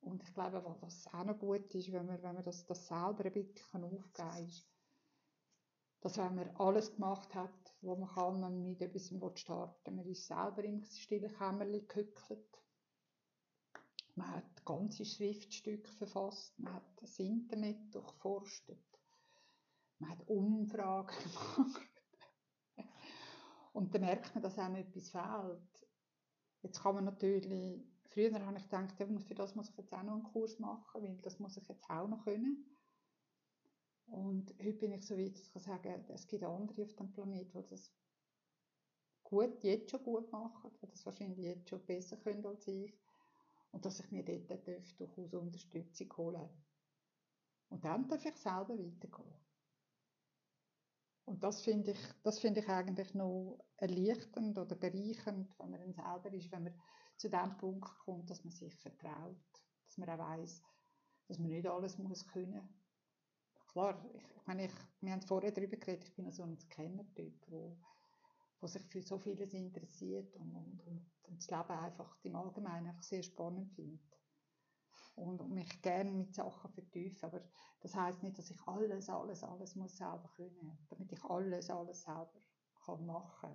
Und 0.00 0.22
ich 0.24 0.34
glaube, 0.34 0.62
was 0.80 1.06
auch 1.14 1.24
noch 1.24 1.38
gut 1.38 1.72
ist, 1.74 1.92
wenn 1.92 2.06
man, 2.06 2.20
wenn 2.22 2.34
man 2.34 2.44
das, 2.44 2.66
das 2.66 2.88
selber 2.88 3.24
ein 3.24 3.32
bisschen 3.32 3.84
aufgeben 3.84 4.12
kann, 4.12 4.48
ist, 4.48 4.66
dass 6.00 6.18
wenn 6.18 6.34
man 6.34 6.56
alles 6.56 6.92
gemacht 6.92 7.32
hat, 7.34 7.76
was 7.80 7.98
man 7.98 8.08
kann, 8.08 8.40
man 8.40 8.68
mit 8.70 8.82
etwas 8.82 9.12
starten 9.38 9.94
man 9.94 10.06
ist 10.06 10.26
selber 10.26 10.64
im 10.64 10.82
stillen 10.82 11.32
Kämmerchen 11.32 11.86
gehückelt. 11.86 12.58
Man 14.16 14.28
hat 14.28 14.64
ganze 14.64 15.04
Schriftstücke 15.04 15.90
verfasst, 15.92 16.58
man 16.58 16.74
hat 16.74 17.00
das 17.00 17.18
Internet 17.20 17.94
durchforstet, 17.94 18.91
man 20.02 20.10
hat 20.10 20.28
Umfragen 20.28 21.16
gemacht. 21.56 21.88
Und 23.72 23.94
dann 23.94 24.02
merkt 24.02 24.34
man, 24.34 24.42
dass 24.42 24.58
einem 24.58 24.76
etwas 24.76 25.10
fehlt. 25.10 25.86
Jetzt 26.62 26.82
kann 26.82 26.94
man 26.94 27.04
natürlich, 27.04 27.84
früher 28.08 28.32
habe 28.44 28.58
ich 28.58 28.64
gedacht, 28.64 28.94
für 29.26 29.34
das 29.34 29.54
muss 29.54 29.70
ich 29.70 29.76
jetzt 29.76 29.92
auch 29.94 30.02
noch 30.02 30.14
einen 30.14 30.24
Kurs 30.24 30.58
machen, 30.58 31.02
weil 31.02 31.16
das 31.22 31.38
muss 31.38 31.56
ich 31.56 31.66
jetzt 31.68 31.88
auch 31.88 32.06
noch 32.06 32.24
können. 32.24 32.66
Und 34.06 34.54
heute 34.62 34.78
bin 34.78 34.92
ich 34.92 35.06
so 35.06 35.16
weit, 35.16 35.38
dass 35.38 35.56
ich 35.56 35.62
sagen 35.62 36.04
es 36.08 36.26
gibt 36.26 36.44
andere 36.44 36.82
auf 36.82 36.94
dem 36.96 37.12
Planeten, 37.12 37.62
die 37.62 37.70
das 37.70 37.90
gut, 39.22 39.64
jetzt 39.64 39.90
schon 39.90 40.02
gut 40.02 40.30
machen, 40.30 40.70
die 40.82 40.86
das 40.86 41.06
wahrscheinlich 41.06 41.38
jetzt 41.38 41.70
schon 41.70 41.86
besser 41.86 42.18
können 42.18 42.44
als 42.44 42.66
ich. 42.66 42.92
Und 43.70 43.86
dass 43.86 44.00
ich 44.00 44.10
mir 44.10 44.22
dort 44.22 44.66
durchaus 44.66 45.32
Unterstützung 45.32 46.14
holen 46.18 46.50
Und 47.70 47.82
dann 47.86 48.06
darf 48.06 48.22
ich 48.26 48.36
selber 48.36 48.78
weitergehen. 48.78 49.51
Und 51.24 51.42
das 51.42 51.62
finde 51.62 51.92
ich, 51.92 52.00
das 52.22 52.38
finde 52.40 52.60
ich 52.60 52.68
eigentlich 52.68 53.14
noch 53.14 53.64
erleichternd 53.76 54.58
oder 54.58 54.74
bereichernd, 54.74 55.54
wenn 55.58 55.70
man 55.70 55.80
dann 55.80 55.92
selber 55.92 56.32
ist, 56.32 56.50
wenn 56.50 56.64
man 56.64 56.74
zu 57.16 57.28
dem 57.30 57.56
Punkt 57.58 57.96
kommt, 58.04 58.28
dass 58.28 58.44
man 58.44 58.52
sich 58.52 58.74
vertraut, 58.76 59.36
dass 59.86 59.98
man 59.98 60.10
auch 60.10 60.18
weiß, 60.18 60.62
dass 61.28 61.38
man 61.38 61.50
nicht 61.50 61.66
alles 61.66 61.98
muss 61.98 62.26
können 62.26 62.68
klar, 63.72 64.04
ich, 64.14 64.22
ich 64.22 64.46
meine, 64.46 64.66
ich, 64.66 64.72
wir 65.00 65.12
haben 65.12 65.22
vorher 65.22 65.50
darüber 65.50 65.76
geredet, 65.76 66.04
ich 66.04 66.14
bin 66.14 66.30
so 66.30 66.42
ein 66.42 66.58
Scanner-Typ, 66.58 67.34
wo, 67.48 67.76
wo 68.60 68.66
sich 68.66 68.82
für 68.82 69.02
so 69.02 69.18
vieles 69.18 69.54
interessiert 69.54 70.34
und, 70.36 70.54
und, 70.54 70.80
und, 70.86 71.10
und 71.24 71.38
das 71.38 71.50
Leben 71.50 71.78
einfach 71.78 72.16
im 72.22 72.36
Allgemeinen 72.36 72.88
einfach 72.88 73.02
sehr 73.02 73.22
spannend 73.22 73.72
findet. 73.72 74.00
Und, 75.14 75.50
mich 75.50 75.82
gerne 75.82 76.10
mit 76.10 76.34
Sachen 76.34 76.70
vertiefe, 76.72 77.26
aber 77.26 77.42
das 77.80 77.94
heißt 77.94 78.22
nicht, 78.22 78.38
dass 78.38 78.50
ich 78.50 78.60
alles, 78.66 79.08
alles, 79.10 79.44
alles 79.44 79.76
muss 79.76 79.96
selber 79.96 80.30
können, 80.36 80.78
damit 80.88 81.12
ich 81.12 81.24
alles, 81.24 81.68
alles 81.70 82.02
selber 82.02 82.40
kann 82.84 83.04
machen. 83.04 83.52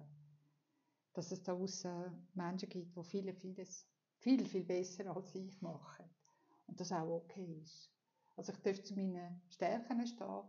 Dass 1.14 1.32
es 1.32 1.42
da 1.42 1.54
außen 1.54 2.28
Menschen 2.36 2.70
gibt, 2.70 2.96
die 2.96 3.04
viele, 3.04 3.34
vieles 3.34 3.88
viel, 4.20 4.46
viel 4.46 4.64
besser 4.64 5.16
als 5.16 5.34
ich 5.36 5.62
machen. 5.62 6.06
Und 6.68 6.80
das 6.80 6.92
auch 6.92 7.24
okay 7.24 7.62
ist. 7.64 7.92
Also 8.36 8.52
ich 8.52 8.60
darf 8.62 8.84
zu 8.84 8.96
meinen 8.96 9.42
Stärken 9.50 10.06
stehen 10.06 10.44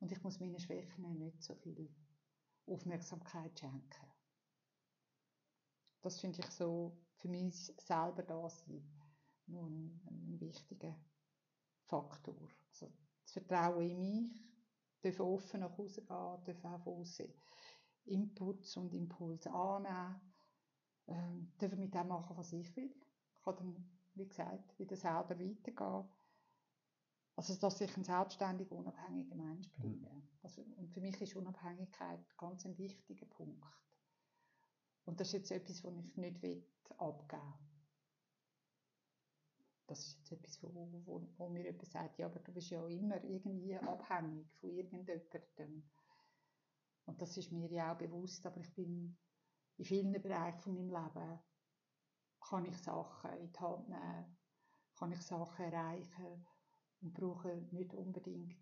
und 0.00 0.10
ich 0.10 0.22
muss 0.22 0.40
meinen 0.40 0.58
Schwächen 0.58 1.18
nicht 1.18 1.42
so 1.42 1.54
viel 1.54 1.88
Aufmerksamkeit 2.66 3.58
schenken. 3.58 4.06
Das 6.00 6.20
finde 6.20 6.40
ich 6.40 6.50
so 6.50 6.96
für 7.16 7.28
mich 7.28 7.72
selber 7.78 8.22
da 8.22 8.48
sein, 8.48 9.01
nur 9.46 9.66
ein, 9.66 10.00
ein 10.06 10.40
wichtiger 10.40 10.96
Faktor. 11.84 12.36
Also 12.68 12.92
das 13.22 13.32
Vertrauen 13.32 13.82
in 13.82 14.00
mich, 14.00 14.44
darf 15.02 15.20
offen 15.20 15.60
nach 15.60 15.76
Hause 15.76 16.02
gehen, 16.02 16.08
darf 16.62 16.66
auch 16.66 16.78
von 16.78 17.00
außen 17.00 17.32
Inputs 18.04 18.76
und 18.76 18.92
Impulse 18.94 19.52
annehmen, 19.52 20.20
ähm, 21.06 21.52
darf 21.58 21.72
mit 21.76 21.94
dem 21.94 22.08
machen, 22.08 22.36
was 22.36 22.52
ich 22.52 22.74
will. 22.76 22.94
Ich 23.34 23.42
kann 23.42 23.56
dann, 23.56 23.98
wie 24.14 24.28
gesagt, 24.28 24.78
wieder 24.78 24.96
selber 24.96 25.38
weitergehen 25.38 26.08
also, 27.34 27.54
dass 27.56 27.80
ich 27.80 27.96
ein 27.96 28.04
selbstständiger, 28.04 28.76
unabhängiger 28.76 29.34
Mensch 29.34 29.68
bleibe. 29.70 29.96
Mhm. 29.96 30.28
Also, 30.42 30.62
und 30.76 30.90
für 30.92 31.00
mich 31.00 31.20
ist 31.20 31.34
Unabhängigkeit 31.34 32.20
ganz 32.36 32.66
ein 32.66 32.76
wichtiger 32.76 33.26
Punkt. 33.26 33.64
Und 35.04 35.18
das 35.18 35.28
ist 35.28 35.32
jetzt 35.32 35.50
etwas, 35.50 35.82
was 35.82 35.94
ich 35.96 36.16
nicht 36.16 36.42
abgeben 36.98 37.42
will. 37.42 37.71
Das 39.86 39.98
ist 39.98 40.16
jetzt 40.18 40.32
etwas, 40.32 40.62
wo, 40.62 40.88
wo, 41.04 41.28
wo 41.36 41.48
mir 41.48 41.64
jemand 41.64 41.86
sagt, 41.86 42.18
ja, 42.18 42.26
aber 42.26 42.40
du 42.40 42.52
bist 42.52 42.70
ja 42.70 42.86
immer 42.86 43.22
irgendwie 43.24 43.76
abhängig 43.76 44.52
von 44.60 44.70
irgendjemandem. 44.70 45.90
Und 47.04 47.20
das 47.20 47.36
ist 47.36 47.52
mir 47.52 47.70
ja 47.70 47.92
auch 47.92 47.98
bewusst, 47.98 48.46
aber 48.46 48.60
ich 48.60 48.72
bin 48.74 49.16
in 49.76 49.84
vielen 49.84 50.12
Bereichen 50.22 50.60
von 50.60 50.74
meinem 50.74 50.90
Leben, 50.90 51.40
kann 52.40 52.64
ich 52.64 52.76
Sachen 52.78 53.30
in 53.38 53.52
die 53.52 53.58
Hand 53.58 53.88
nehmen, 53.88 54.36
kann 54.96 55.12
ich 55.12 55.20
Sachen 55.22 55.64
erreichen, 55.64 56.46
und 57.02 57.14
brauche 57.14 57.56
nicht 57.72 57.92
unbedingt 57.94 58.56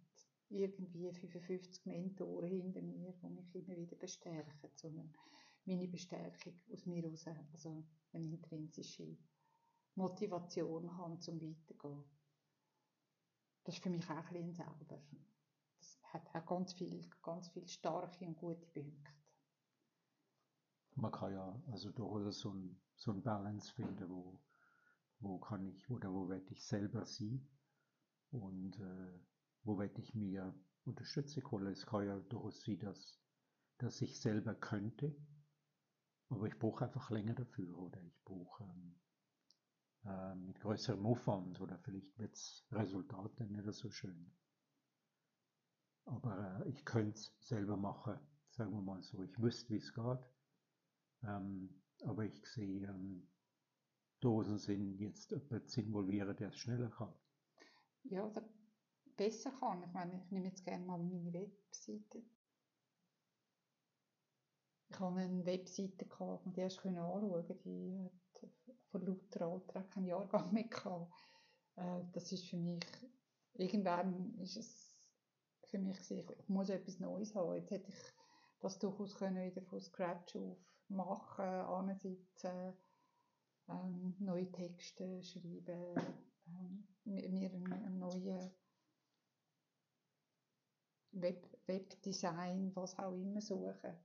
irgendwie 0.49 1.13
55 1.13 1.87
Mentoren 1.87 2.49
hinter 2.49 2.83
mir, 2.83 3.13
die 3.13 3.29
mich 3.29 3.55
immer 3.55 3.77
wieder 3.77 3.97
bestärken, 3.97 4.71
sondern 4.75 5.13
meine 5.65 5.87
Bestärkung 5.87 6.55
aus 6.73 6.87
mir 6.87 7.03
heraus, 7.03 7.27
also 7.53 7.85
eine 8.13 8.27
intrinsische 8.27 9.17
Motivation 9.95 10.97
haben, 10.97 11.21
zum 11.21 11.41
weiterzugehen. 11.41 12.05
Das 13.65 13.75
ist 13.75 13.83
für 13.83 13.91
mich 13.91 14.09
auch 14.09 14.17
ein 14.17 14.33
bisschen 14.33 14.55
selber. 14.55 15.03
Das 15.79 16.01
hat 16.13 16.35
auch 16.35 16.47
ganz 16.47 16.73
viel, 16.73 17.09
ganz 17.23 17.49
viel 17.49 17.67
starke 17.67 18.25
und 18.25 18.37
gute 18.37 18.67
Punkte. 18.67 19.13
Man 20.97 21.13
kann 21.13 21.33
ja 21.33 21.63
also 21.71 21.91
durchaus 21.91 22.41
so 22.41 22.53
ein, 22.53 22.81
so 22.97 23.13
ein 23.13 23.23
Balance 23.23 23.73
finden, 23.73 24.09
wo, 24.09 24.41
wo 25.21 25.39
kann 25.39 25.65
ich 25.65 25.89
oder 25.91 26.13
wo 26.13 26.29
werde 26.29 26.51
ich 26.51 26.67
selber 26.67 27.07
sein 27.07 27.49
und 28.31 28.79
äh, 28.79 29.21
wo 29.63 29.79
werde 29.79 30.01
ich 30.01 30.15
mir 30.15 30.55
Unterstützung 30.85 31.51
holen. 31.51 31.73
Es 31.73 31.87
kann 31.87 32.07
ja 32.07 32.19
durchaus 32.19 32.63
sein, 32.63 32.79
dass, 32.79 33.21
dass 33.79 34.01
ich 34.03 34.21
selber 34.21 34.55
könnte, 34.55 35.15
aber 36.29 36.47
ich 36.47 36.59
brauche 36.59 36.85
einfach 36.85 37.11
länger 37.11 37.35
dafür 37.35 37.77
oder 37.79 38.03
ich 38.03 38.25
brauche 38.25 38.65
ähm, 38.65 39.01
äh, 40.05 40.35
mit 40.35 40.61
größerem 40.61 41.05
Aufwand 41.07 41.61
oder 41.61 41.79
vielleicht 41.79 42.19
wird 42.19 42.33
das 42.33 42.67
Resultat 42.73 43.33
dann 43.37 43.53
nicht 43.53 43.73
so 43.73 43.91
schön. 43.91 44.33
Aber 46.05 46.63
äh, 46.65 46.71
ich 46.71 46.85
könnte 46.85 47.19
es 47.19 47.33
selber 47.41 47.77
machen, 47.77 48.19
sagen 48.51 48.73
wir 48.73 48.83
mal 48.83 49.03
so. 49.03 49.23
Ich 49.23 49.41
wüsste, 49.41 49.71
wie 49.71 49.79
es 49.79 49.93
geht, 49.95 50.29
ähm, 51.23 51.83
aber 52.05 52.25
ich 52.25 52.45
sehe 52.47 52.87
ähm, 52.89 53.29
Dosen 54.21 54.59
sind 54.59 54.99
jetzt 55.01 55.31
jemand 55.31 55.71
zu 55.71 55.81
involvieren, 55.81 56.37
der 56.37 56.49
es 56.49 56.59
schneller 56.59 56.91
kann 56.91 57.15
ja, 58.05 58.25
oder 58.25 58.43
besser 59.17 59.51
kann. 59.53 59.83
Ich 59.83 59.93
meine, 59.93 60.17
ich 60.17 60.31
nehme 60.31 60.49
jetzt 60.49 60.65
gerne 60.65 60.85
mal 60.85 60.99
meine 60.99 61.33
Webseite. 61.33 62.23
Ich 64.89 64.99
habe 64.99 65.21
eine 65.21 65.47
Webseite 65.47 66.07
gehabt, 66.07 66.47
die 66.47 66.61
erst 66.61 66.85
anschauen 66.85 67.47
Die 67.65 68.11
vor 68.91 69.01
lauter 69.01 69.47
Alter 69.47 69.83
keinen 69.85 70.07
Jahrgang 70.07 70.53
mehr 70.53 70.65
gehabt. 70.65 71.13
Äh, 71.77 72.03
das 72.13 72.33
ist 72.33 72.49
für 72.49 72.57
mich, 72.57 72.85
irgendwann 73.55 74.39
ist 74.41 74.57
es 74.57 74.91
für 75.69 75.79
mich, 75.79 75.99
ich 76.11 76.49
muss 76.49 76.69
etwas 76.69 76.99
Neues 76.99 77.35
haben. 77.35 77.55
Jetzt 77.55 77.71
hätte 77.71 77.91
ich 77.91 78.15
das 78.61 78.79
durchaus 78.79 79.15
können 79.15 79.45
wieder 79.45 79.63
von 79.63 79.81
Scratch 79.81 80.37
auf 80.37 80.59
machen, 80.91 81.45
ansitzen, 81.45 82.75
ähm, 83.69 84.17
neue 84.19 84.51
Texte 84.51 85.23
schreiben, 85.23 85.95
ähm, 86.47 86.89
mir 87.05 87.51
einen 87.51 87.99
neuen 87.99 88.51
Web, 91.13 91.47
Webdesign, 91.67 92.75
was 92.75 92.99
auch 92.99 93.15
immer 93.15 93.41
suchen. 93.41 93.97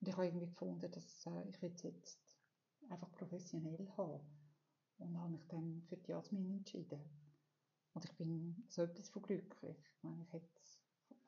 Und 0.00 0.08
ich 0.08 0.14
habe 0.14 0.26
irgendwie 0.26 0.46
gefunden, 0.46 0.90
dass 0.90 1.26
äh, 1.26 1.48
ich 1.48 1.62
jetzt 1.62 2.25
einfach 2.90 3.10
professionell 3.12 3.88
haben. 3.96 4.20
Und 4.98 5.18
habe 5.18 5.32
mich 5.32 5.46
dann 5.48 5.82
für 5.88 5.96
die 5.96 6.10
Jasmin 6.10 6.50
entschieden. 6.58 7.00
Und 7.92 8.04
ich 8.04 8.12
bin 8.16 8.64
so 8.68 8.82
etwas 8.82 9.08
von 9.10 9.22
glücklich. 9.22 9.76
Ich 9.78 10.02
meine, 10.02 10.22
ich 10.22 10.32
hätte 10.32 10.48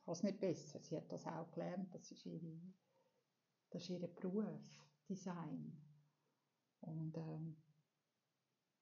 es 0.07 0.23
nicht 0.23 0.41
besser. 0.41 0.81
Sie 0.81 0.97
hat 0.97 1.11
das 1.13 1.27
auch 1.27 1.51
gelernt. 1.51 1.95
Das 1.95 2.11
ist 2.11 2.25
ihre, 2.25 2.61
das 3.71 3.83
ist 3.83 3.91
ihr 3.91 4.07
Beruf, 4.07 4.87
Design. 5.09 5.77
Und 6.81 7.17
ähm, 7.17 7.57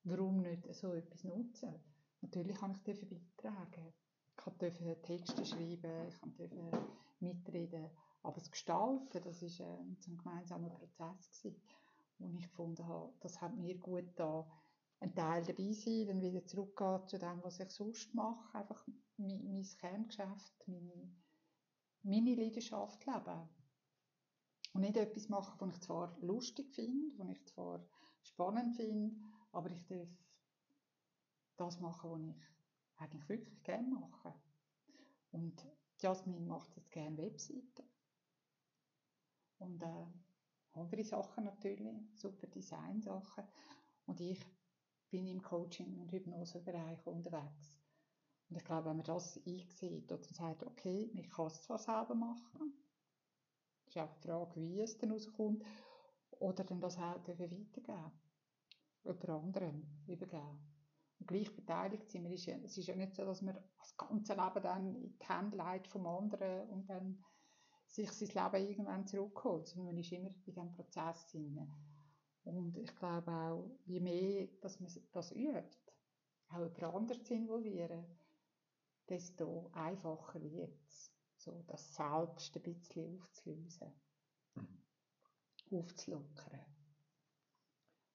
warum 0.05 0.43
nicht 0.43 0.73
so 0.75 0.93
etwas 0.93 1.25
nutzen? 1.25 1.75
Natürlich 2.21 2.57
kann 2.57 2.73
ich 2.73 2.83
dafür 2.83 3.09
beitragen. 3.09 3.93
Ich 4.39 4.45
durfte 4.59 5.03
Texte 5.03 5.45
schreiben, 5.45 6.09
ich 6.09 6.19
durfte 6.21 6.87
mitreden. 7.21 7.91
Aber 8.23 8.35
das 8.35 8.51
Gestalten, 8.51 9.23
das 9.23 9.43
war 9.43 9.79
ein, 9.79 9.97
ein 10.07 10.17
gemeinsamer 10.19 10.71
Prozess, 10.71 11.31
gewesen, 11.31 11.61
wo 12.19 12.29
ich 12.39 12.49
gefunden 12.49 12.87
habe, 12.87 13.13
das 13.21 13.41
hat 13.41 13.57
mir 13.57 13.79
gut 13.79 14.09
da 14.17 14.47
ein 15.01 15.15
Teil 15.15 15.45
dabei 15.45 15.73
sein, 15.73 16.07
dann 16.07 16.23
wieder 16.23 16.45
zurückgehen 16.47 17.07
zu 17.07 17.19
dem, 17.19 17.43
was 17.43 17.61
ich 17.61 17.71
sonst 17.71 18.15
mache, 18.15 18.57
einfach 18.57 18.87
mein, 19.17 19.45
mein 19.45 19.63
Kerngeschäft, 19.79 20.69
meine, 20.69 21.15
meine 22.03 22.35
Leidenschaft 22.35 23.05
leben. 23.05 23.49
Und 24.73 24.81
nicht 24.83 24.97
etwas 24.97 25.29
machen, 25.29 25.59
was 25.59 25.75
ich 25.75 25.83
zwar 25.83 26.19
lustig 26.21 26.75
finde, 26.75 27.19
was 27.19 27.29
ich 27.31 27.47
zwar 27.47 27.87
spannend 28.23 28.77
finde, 28.77 29.17
aber 29.53 29.71
ich 29.71 29.87
darf 29.87 30.09
das 31.57 31.81
machen, 31.81 32.11
was 32.11 32.21
ich 32.21 33.01
eigentlich 33.01 33.29
wirklich 33.29 33.63
gerne 33.63 33.89
mache. 33.89 34.35
Und 35.31 35.67
Jasmin 35.99 36.47
macht 36.47 36.77
jetzt 36.77 36.91
gerne 36.91 37.17
Webseiten. 37.17 37.89
Und 39.59 39.83
äh, 39.83 40.07
andere 40.77 41.05
Sachen 41.05 41.45
natürlich, 41.45 41.95
super 42.15 42.47
Design-Sachen. 42.47 43.45
Und 44.07 44.21
ich 44.21 44.41
bin 45.11 45.27
im 45.27 45.43
Coaching- 45.43 45.99
und 45.99 46.13
Hypnosebereich 46.13 47.07
unterwegs. 47.07 47.73
Und 48.49 48.57
ich 48.57 48.65
glaube, 48.65 48.91
wenn 48.91 48.97
man 48.97 49.07
das 49.07 49.41
einsieht 49.47 50.11
und 50.13 50.25
sagt, 50.25 50.65
okay, 50.65 51.11
ich 51.15 51.31
kann 51.31 51.47
es 51.47 51.63
zwar 51.63 51.79
selber 51.79 52.15
machen, 52.15 52.73
ist 53.87 53.99
auch 53.99 54.13
die 54.15 54.29
Frage, 54.29 54.61
wie 54.61 54.81
es 54.81 54.99
dann 54.99 55.13
rauskommt, 55.13 55.65
oder 56.39 56.65
dann 56.65 56.81
das 56.81 56.99
auch 56.99 57.17
weitergeben. 57.17 57.73
Jemand 59.05 59.29
anderem 59.29 59.87
übergeben. 60.07 60.59
Und 61.19 61.29
gleich 61.29 61.55
beteiligt 61.55 62.11
sind. 62.11 62.27
Es 62.27 62.77
ist 62.77 62.87
ja 62.89 62.95
nicht 62.95 63.15
so, 63.15 63.25
dass 63.25 63.41
man 63.41 63.57
das 63.79 63.97
ganze 63.97 64.35
Leben 64.35 64.63
dann 64.63 64.95
in 64.97 65.19
die 65.19 65.27
Hände 65.27 65.57
leitet 65.57 65.89
vom 65.89 66.07
anderen 66.07 66.69
und 66.69 66.91
dann 66.91 67.25
sich 67.97 68.13
sein 68.13 68.53
Leben 68.53 68.69
irgendwann 68.69 69.07
zurückholt, 69.07 69.67
sondern 69.67 69.87
man 69.87 69.99
ist 69.99 70.13
immer 70.13 70.29
in 70.29 70.43
diesem 70.43 70.73
Prozess 70.73 71.27
drin. 71.29 71.73
Und 72.45 72.77
ich 72.77 72.95
glaube 72.95 73.33
auch, 73.33 73.71
je 73.87 74.01
mehr 74.01 74.47
dass 74.61 74.79
man 74.79 74.91
das 75.13 75.33
übt, 75.33 75.77
auch 76.49 76.59
jemand 76.59 76.95
anderes 76.95 77.25
zu 77.25 77.35
involvieren, 77.35 78.05
desto 79.09 79.71
einfacher 79.73 80.41
wird 80.43 80.79
es, 80.89 81.13
so 81.37 81.65
das 81.67 81.95
Selbst 81.95 82.57
ein 82.57 82.63
bisschen 82.63 83.19
aufzulösen, 83.19 83.93
mhm. 84.55 84.83
aufzulockern. 85.71 86.61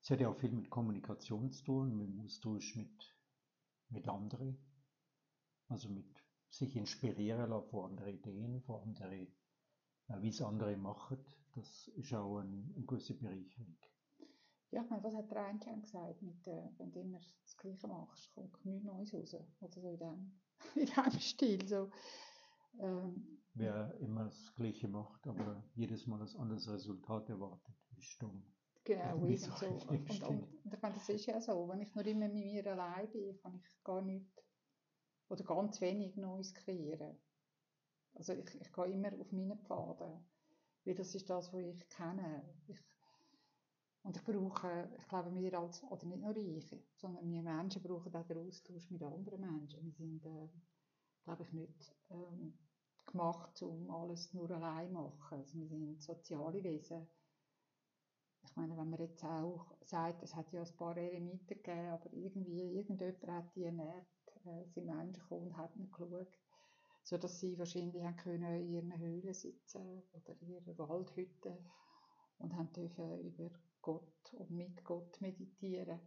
Es 0.01 0.09
hat 0.09 0.19
ja 0.19 0.29
auch 0.29 0.38
viel 0.38 0.51
mit 0.51 0.69
Kommunikation 0.69 1.51
zu 1.51 1.63
tun, 1.63 1.95
mit 1.95 2.07
dem 2.07 2.21
Austausch 2.21 2.75
mit, 2.75 3.15
mit 3.89 4.07
anderen, 4.07 4.57
also 5.67 5.89
mit 5.89 6.23
sich 6.50 6.75
inspirieren 6.75 7.50
lassen 7.50 7.69
von 7.69 7.91
anderen 7.91 8.15
Ideen, 8.15 8.61
von 8.61 8.81
anderen, 8.81 9.27
wie 10.22 10.30
es 10.30 10.41
andere 10.41 10.75
machen, 10.77 11.18
das 11.53 11.88
ist 11.89 12.13
auch 12.13 12.39
ein, 12.39 12.74
eine 12.75 12.86
gewisse 12.86 13.13
Bereicherung. 13.13 13.77
Ja, 14.72 14.84
ich 14.84 14.89
meine, 14.89 15.03
was 15.03 15.13
hat 15.15 15.30
der 15.30 15.46
Einstein 15.46 15.82
gesagt, 15.82 16.22
mit, 16.22 16.48
äh, 16.48 16.70
wenn 16.77 16.91
du 16.91 17.01
immer 17.01 17.20
das 17.20 17.58
Gleiche 17.58 17.88
machst, 17.88 18.34
kommt 18.34 18.65
nichts 18.65 18.86
Neues 18.86 19.13
raus, 19.13 19.36
oder 19.60 19.82
so 19.82 19.89
in 19.89 20.00
dem 20.00 20.41
in 20.75 20.89
einem 20.98 21.20
Stil. 21.20 21.68
So. 21.68 21.91
Ähm, 22.80 23.39
Wer 23.53 23.94
immer 24.00 24.25
das 24.25 24.53
Gleiche 24.56 24.88
macht, 24.88 25.27
aber 25.27 25.62
jedes 25.75 26.08
Mal 26.08 26.22
ein 26.22 26.36
anderes 26.38 26.70
Resultat 26.70 27.30
erwartet, 27.30 27.75
ist 27.98 28.22
dumm. 28.22 28.44
Genau, 28.86 29.25
ist 29.25 29.44
so. 29.44 29.65
Und, 29.65 29.89
und, 29.89 30.24
und, 30.24 30.48
ich 30.63 30.82
meine, 30.82 30.96
das 30.96 31.10
ist 31.10 31.25
ja 31.25 31.41
so, 31.41 31.68
wenn 31.68 31.82
ich 31.82 31.94
nur 31.94 32.06
immer 32.06 32.30
mit 32.30 32.46
mir 32.46 32.65
allein 32.72 33.12
bin, 33.12 33.38
kann 33.41 33.56
ich 33.56 33.84
gar 33.84 34.01
nicht 34.01 34.32
oder 35.27 35.44
ganz 35.44 35.80
wenig 35.82 36.15
Neues 36.18 36.53
kreieren. 36.53 37.18
Also 38.13 38.34
ich, 38.34 38.60
ich 38.60 38.72
gehe 38.72 38.86
immer 38.86 39.10
auf 39.20 39.32
meine 39.32 39.58
Pfade, 39.58 40.22
weil 40.86 40.96
das 40.96 41.15
ist 41.15 41.30
das, 41.30 41.53
was 41.53 41.62
ich 41.62 41.89
kenne. 41.89 42.44
Ich, 42.68 42.80
und 44.03 44.18
ich 44.18 44.24
brauche, 44.24 44.89
ich 44.98 45.08
glaube, 45.08 45.34
wir 45.34 45.60
als, 45.60 45.84
oder 45.84 46.06
nicht 46.08 46.22
nur 46.22 46.36
ich, 46.36 46.75
sondern 46.96 47.30
wir 47.32 47.44
Menschen 47.44 47.84
brauchen 47.84 48.15
auch 48.15 48.25
den 48.25 48.48
Austausch 48.48 48.89
mit 48.89 49.03
anderen 49.03 49.41
Menschen. 49.41 49.84
Wir 49.84 49.91
sind, 49.91 50.25
äh, 50.25 50.50
glaube 51.24 51.44
ich, 51.44 51.53
nicht 51.53 51.96
ähm, 52.10 52.57
gemacht, 53.05 53.62
um 53.62 53.90
alles 53.92 54.33
nur 54.33 54.50
allein 54.50 54.88
zu 54.88 54.94
machen. 54.94 55.38
Also 55.38 55.59
wir 55.59 55.68
sind 55.68 56.01
soziale 56.01 56.64
Wesen. 56.64 57.07
Ich 58.44 58.55
meine, 58.55 58.75
wenn 58.75 58.90
man 58.90 59.00
jetzt 59.00 59.24
auch 59.24 59.72
sagt, 59.81 60.24
es 60.24 60.35
hat 60.35 60.51
ja 60.51 60.64
ein 60.64 60.77
paar 60.77 60.98
Eremiten 60.98 61.48
gegeben, 61.48 61.90
aber 61.90 62.12
irgendwie, 62.12 62.75
irgendjemand 62.75 63.27
hat 63.27 63.55
die 63.55 63.66
ernährt, 63.66 64.07
äh, 64.46 64.66
sind 64.70 64.88
Menschen 64.88 65.14
gekommen 65.14 65.48
und 65.48 65.57
hat 65.57 65.75
nicht 65.75 65.92
geschaut, 65.92 66.40
sodass 67.03 67.40
sie 67.40 67.57
wahrscheinlich 67.57 68.03
haben 68.03 68.16
können 68.18 68.61
in 68.61 68.74
ihren 68.74 68.98
Höhlen 68.98 69.33
sitzen 69.33 70.03
oder 70.14 70.35
in 70.42 70.50
ihrer 70.50 70.77
Waldhütte 70.77 71.57
und 72.40 72.55
haben 72.55 72.72
dürfen 72.74 73.20
über 73.22 73.50
Gott 73.81 74.33
und 74.33 74.51
mit 74.51 74.83
Gott 74.83 75.20
meditieren. 75.22 76.00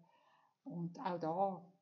Und 0.64 0.98
auch 1.00 1.18
da, 1.18 1.72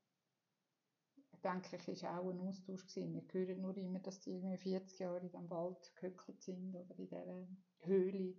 denke 1.45 1.77
ich, 1.77 1.89
ist 1.89 2.05
auch 2.05 2.31
ein 2.31 2.41
Austausch 2.41 2.87
gewesen. 2.87 3.15
Wir 3.15 3.23
hören 3.33 3.61
nur 3.61 3.77
immer, 3.77 4.01
dass 4.01 4.21
die 4.21 4.33
irgendwie 4.33 4.57
40 4.57 4.99
Jahre 4.99 5.19
in 5.19 5.29
diesem 5.29 5.51
Wald 5.51 5.95
gehöckelt 5.97 6.41
sind 6.41 6.75
oder 6.75 6.99
in 6.99 7.07
dieser 7.07 7.47
Höhle 7.81 8.35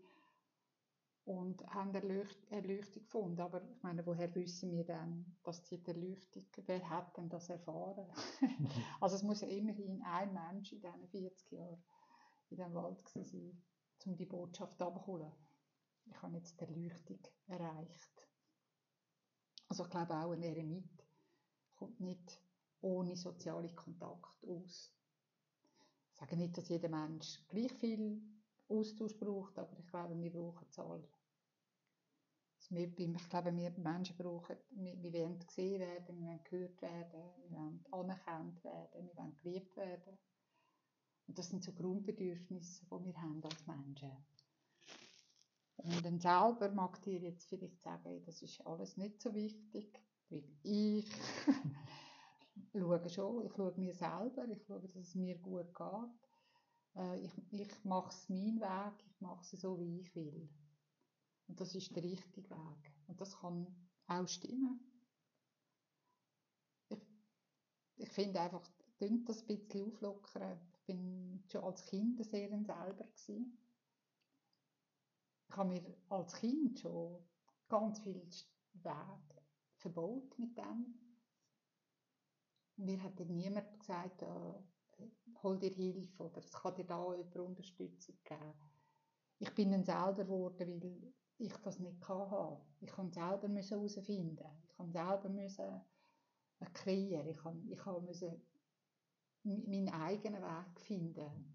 und 1.26 1.66
haben 1.68 1.94
Erleucht 1.96 2.38
Erleuchtung 2.50 3.04
gefunden. 3.04 3.42
Aber 3.42 3.64
ich 3.64 3.82
meine, 3.84 4.06
woher 4.06 4.34
wissen 4.36 4.72
wir 4.72 4.84
denn, 4.84 5.38
dass 5.44 5.64
die 5.64 5.82
Erleuchtung, 5.86 6.46
wer 6.66 6.90
hat 6.90 7.16
denn 7.18 7.30
das 7.30 7.50
erfahren? 7.50 8.08
also 9.02 9.16
es 9.16 9.24
muss 9.24 9.42
ja 9.42 9.48
immerhin 9.48 10.02
ein 10.04 10.34
Mensch 10.34 10.74
in 10.74 10.82
diesen 10.82 11.08
40 11.08 11.52
Jahren 11.52 11.84
in 12.50 12.58
diesem 12.58 12.74
Wald 12.74 13.08
sein, 13.08 13.62
um 14.06 14.16
die 14.16 14.26
Botschaft 14.26 14.82
abzuholen 14.82 15.32
ich 16.06 16.22
habe 16.22 16.38
jetzt 16.38 16.60
die 16.60 16.66
Erleuchtung 16.66 17.20
erreicht. 17.48 18.28
Also 19.68 19.84
ich 19.84 19.90
glaube 19.90 20.16
auch 20.16 20.32
ein 20.32 20.44
Eremit 20.44 21.06
kommt 21.76 22.00
nicht 22.00 22.42
ohne 22.82 23.16
sozialen 23.16 23.76
Kontakt 23.76 24.44
aus. 24.46 24.92
Ich 26.12 26.20
sage 26.20 26.38
nicht, 26.38 26.58
dass 26.58 26.70
jeder 26.70 26.90
Mensch 26.90 27.40
gleich 27.48 27.72
viel 27.74 28.22
Austausch 28.70 29.18
braucht, 29.18 29.58
aber 29.60 29.78
ich 29.78 29.88
glaube, 29.88 30.20
wir 30.20 30.32
brauchen 30.32 30.68
es 30.70 30.80
alle. 30.80 31.08
Also 32.72 32.76
ich 32.76 33.30
glaube, 33.30 33.56
wir 33.56 33.72
Menschen 33.78 34.16
brauchen, 34.16 34.56
wir, 34.72 35.02
wir 35.02 35.14
wollen 35.14 35.40
gesehen 35.40 35.80
werden, 35.80 36.18
wir 36.18 36.28
wollen 36.28 36.44
gehört 36.44 36.82
werden, 36.82 37.24
wir 37.50 37.58
wollen 37.58 37.86
anerkannt 37.92 38.64
werden, 38.64 39.08
wir 39.08 39.18
wollen 39.18 39.36
geliebt 39.44 39.76
werden. 39.76 40.18
Und 41.28 41.38
das 41.38 41.50
sind 41.50 41.64
so 41.64 41.74
Grundbedürfnisse, 41.74 42.86
die 42.86 43.06
wir 43.06 43.22
haben 43.22 43.44
als 43.44 43.68
Menschen. 43.68 44.12
Und 45.78 46.06
dann 46.06 46.20
selber 46.20 46.72
mag 46.72 47.02
dir 47.02 47.20
jetzt 47.20 47.50
vielleicht 47.50 47.82
sagen, 47.82 48.24
das 48.26 48.42
ist 48.42 48.66
alles 48.66 48.96
nicht 48.96 49.22
so 49.22 49.34
wichtig, 49.34 50.00
weil 50.30 50.44
ich 50.64 51.12
schaue 52.74 53.10
schon, 53.10 53.46
ich 53.46 53.54
schaue 53.54 53.74
mir 53.78 53.94
selber, 53.94 54.48
ich 54.48 54.64
schaue, 54.66 54.80
dass 54.80 54.96
es 54.96 55.16
mir 55.16 55.38
gut 55.38 55.74
geht. 55.76 56.23
Äh, 56.96 57.20
ich, 57.20 57.32
ich 57.52 57.86
mache 57.86 58.10
es 58.10 58.30
meinen 58.30 58.60
Weg, 58.60 59.06
ich 59.06 59.22
mache 59.22 59.42
es 59.42 59.52
so, 59.62 59.80
wie 59.80 60.00
ich 60.00 60.16
will. 60.16 60.50
Und 61.48 61.60
das 61.60 61.76
ist 61.76 61.96
der 61.96 62.04
richtige 62.04 62.50
Weg. 62.50 62.94
Und 63.08 63.20
das 63.20 63.38
kann 63.38 63.68
auch 64.08 64.28
stimmen. 64.28 64.80
Ich, 66.90 67.02
ich 67.98 68.10
finde 68.10 68.42
einfach, 68.42 68.68
das 69.00 69.42
ein 69.50 69.68
bisschen 69.68 69.86
auflockern. 69.88 70.60
Ich 70.74 70.86
bin 70.86 71.44
schon 71.48 71.64
als 71.64 71.84
Kind 71.86 72.24
sehr 72.26 72.50
selber 72.50 73.04
gewesen 73.04 73.58
ich 75.54 75.58
habe 75.58 75.70
mir 75.70 75.84
als 76.10 76.34
Kind 76.34 76.80
schon 76.80 77.24
ganz 77.70 78.00
viel 78.00 78.28
Wege 78.74 79.42
verbaut 79.76 80.40
mit 80.40 80.58
dem. 80.58 80.96
Mir 82.78 83.04
hat 83.04 83.20
dann 83.20 83.36
niemand 83.36 83.80
gesagt, 83.80 84.24
äh, 84.24 84.54
hol 85.42 85.60
dir 85.60 85.72
Hilfe 85.72 86.24
oder 86.24 86.38
es 86.38 86.52
kann 86.52 86.76
dir 86.76 86.86
da 86.86 87.14
jemand 87.16 87.36
Unterstützung 87.38 88.16
geben. 88.24 88.54
Ich 89.40 89.54
bin 89.54 89.72
dann 89.72 89.84
selber 89.84 90.24
geworden, 90.24 90.82
weil 90.82 91.14
ich 91.38 91.54
das 91.58 91.80
nicht 91.80 92.08
hatte. 92.08 92.62
Ich 92.80 92.92
kann 92.92 93.12
selber 93.12 93.48
herausfinden. 93.48 94.48
Ich 94.64 94.78
kann 94.78 94.92
selber 94.92 95.30
müssen 95.30 95.82
kreieren. 96.74 97.28
Ich 97.28 97.38
kann, 97.38 97.68
ich 97.70 97.78
kann 97.78 98.06
meinen 99.44 99.90
eigenen 99.90 100.42
Weg 100.42 100.80
finden. 100.80 101.54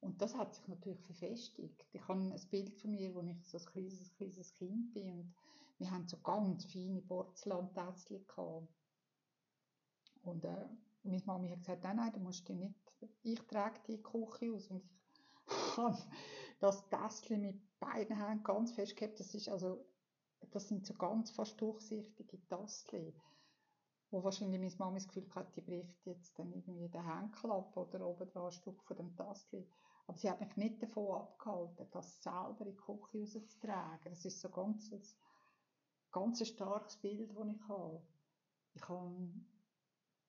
Und 0.00 0.20
das 0.20 0.34
hat 0.34 0.54
sich 0.54 0.66
natürlich 0.68 1.00
verfestigt. 1.00 1.86
Ich 1.92 2.08
habe 2.08 2.20
ein 2.20 2.48
Bild 2.50 2.78
von 2.80 2.90
mir, 2.90 3.14
wo 3.14 3.22
ich 3.22 3.44
so 3.44 3.58
ein 3.58 3.64
kleines, 3.64 4.12
kleines 4.14 4.54
Kind 4.54 4.92
bin 4.92 5.10
und 5.10 5.34
wir 5.78 5.90
haben 5.90 6.08
so 6.08 6.18
ganz 6.18 6.64
feine 6.64 7.02
Porzellantätzchen. 7.02 8.68
Und 10.22 10.44
äh, 10.44 10.68
meine 11.06 11.22
Mami 11.24 11.48
hat 11.50 11.60
gesagt, 11.60 11.84
nein, 11.84 11.96
nein, 11.96 12.12
du 12.12 12.20
musst 12.20 12.48
dich 12.48 12.56
nicht, 12.56 12.74
ich 13.22 13.40
trage 13.42 13.80
die 13.86 14.02
Küche 14.02 14.52
aus 14.52 14.68
und 14.68 14.82
ich 15.46 15.46
habe 15.76 15.96
das 16.58 16.88
Tässchen 16.88 17.40
mit 17.42 17.60
beiden 17.78 18.16
Händen 18.16 18.44
ganz 18.44 18.72
fest 18.72 18.96
gehabt. 18.96 19.20
Das 19.20 19.34
ist 19.34 19.48
also, 19.48 19.84
das 20.50 20.68
sind 20.68 20.86
so 20.86 20.94
ganz 20.94 21.30
fast 21.30 21.60
durchsichtige 21.60 22.40
Tässchen 22.48 23.14
wo 24.10 24.22
wahrscheinlich 24.22 24.60
meine 24.60 24.74
Mama 24.78 24.94
das 24.94 25.08
Gefühl 25.08 25.28
hat, 25.34 25.54
die 25.56 25.60
bricht 25.60 26.06
jetzt 26.06 26.38
dann 26.38 26.52
irgendwie 26.52 26.88
den 26.88 27.04
Henkel 27.04 27.50
ab 27.50 27.76
oder 27.76 28.06
oben 28.06 28.28
dran 28.28 28.46
ein 28.46 28.52
Stück 28.52 28.82
von 28.84 28.96
dem 28.96 29.16
Tässchen. 29.16 29.66
Aber 30.06 30.16
sie 30.16 30.30
hat 30.30 30.40
mich 30.40 30.56
nicht 30.56 30.82
davon 30.82 31.22
abgehalten, 31.22 31.88
das 31.90 32.22
selber 32.22 32.66
in 32.66 32.76
die 32.76 32.76
Küche 32.76 33.40
rauszutragen. 33.40 34.10
Das 34.10 34.24
ist 34.24 34.40
so 34.40 34.48
ganz 34.48 34.92
ein 34.92 35.02
ganz 36.12 36.46
starkes 36.46 36.96
Bild, 36.98 37.30
das 37.36 37.48
ich 37.48 37.68
habe. 37.68 38.02
Ich 38.74 38.88
habe 38.88 39.30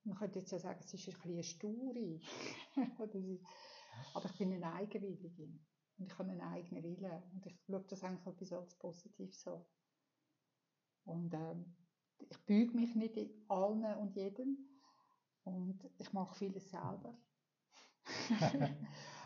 man 0.08 0.18
könnte 0.18 0.40
jetzt 0.40 0.52
ja 0.52 0.60
sagen, 0.60 0.80
es 0.84 0.94
ist 0.94 1.08
ein 1.08 1.14
bisschen 1.14 1.32
eine 1.34 1.44
Sture. 1.44 2.20
Aber 4.14 4.26
ich 4.26 4.38
bin 4.38 4.54
eine 4.54 4.74
Eigenwillige. 4.74 5.44
Und 5.98 6.06
ich 6.06 6.18
habe 6.18 6.30
einen 6.30 6.42
eigenen 6.42 6.84
Willen. 6.84 7.24
Und 7.34 7.46
ich 7.46 7.60
schaue 7.66 7.86
das 7.88 8.04
eigentlich 8.04 8.26
etwas 8.26 8.54
als 8.54 8.76
positiv 8.76 9.36
so. 9.36 9.66
Und 11.04 11.34
ähm, 11.34 11.76
ich 12.18 12.46
büge 12.46 12.76
mich 12.76 12.96
nicht 12.96 13.18
in 13.18 13.46
allen 13.50 13.84
und 13.98 14.16
jedem. 14.16 14.58
Und 15.44 15.90
ich 15.98 16.14
mache 16.14 16.36
vieles 16.36 16.70
selber. 16.70 17.18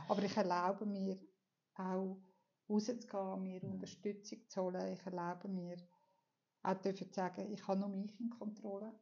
Aber 0.08 0.24
ich 0.24 0.36
erlaube 0.36 0.86
mir 0.86 1.20
auch 1.76 2.22
rauszugehen, 2.70 3.44
mir. 3.44 3.64
Unterstützung 3.64 4.48
zu 4.48 4.62
holen. 4.62 4.94
Ich 4.94 5.06
erlaube 5.06 5.48
mir 5.48 5.78
auch 6.64 6.76
dürfen 6.76 7.08
zu 7.08 7.14
sagen, 7.14 7.52
ich 7.52 7.68
habe 7.68 7.80
nur 7.80 7.90
mich 7.90 8.20
in 8.20 8.30
Kontrolle. 8.30 8.94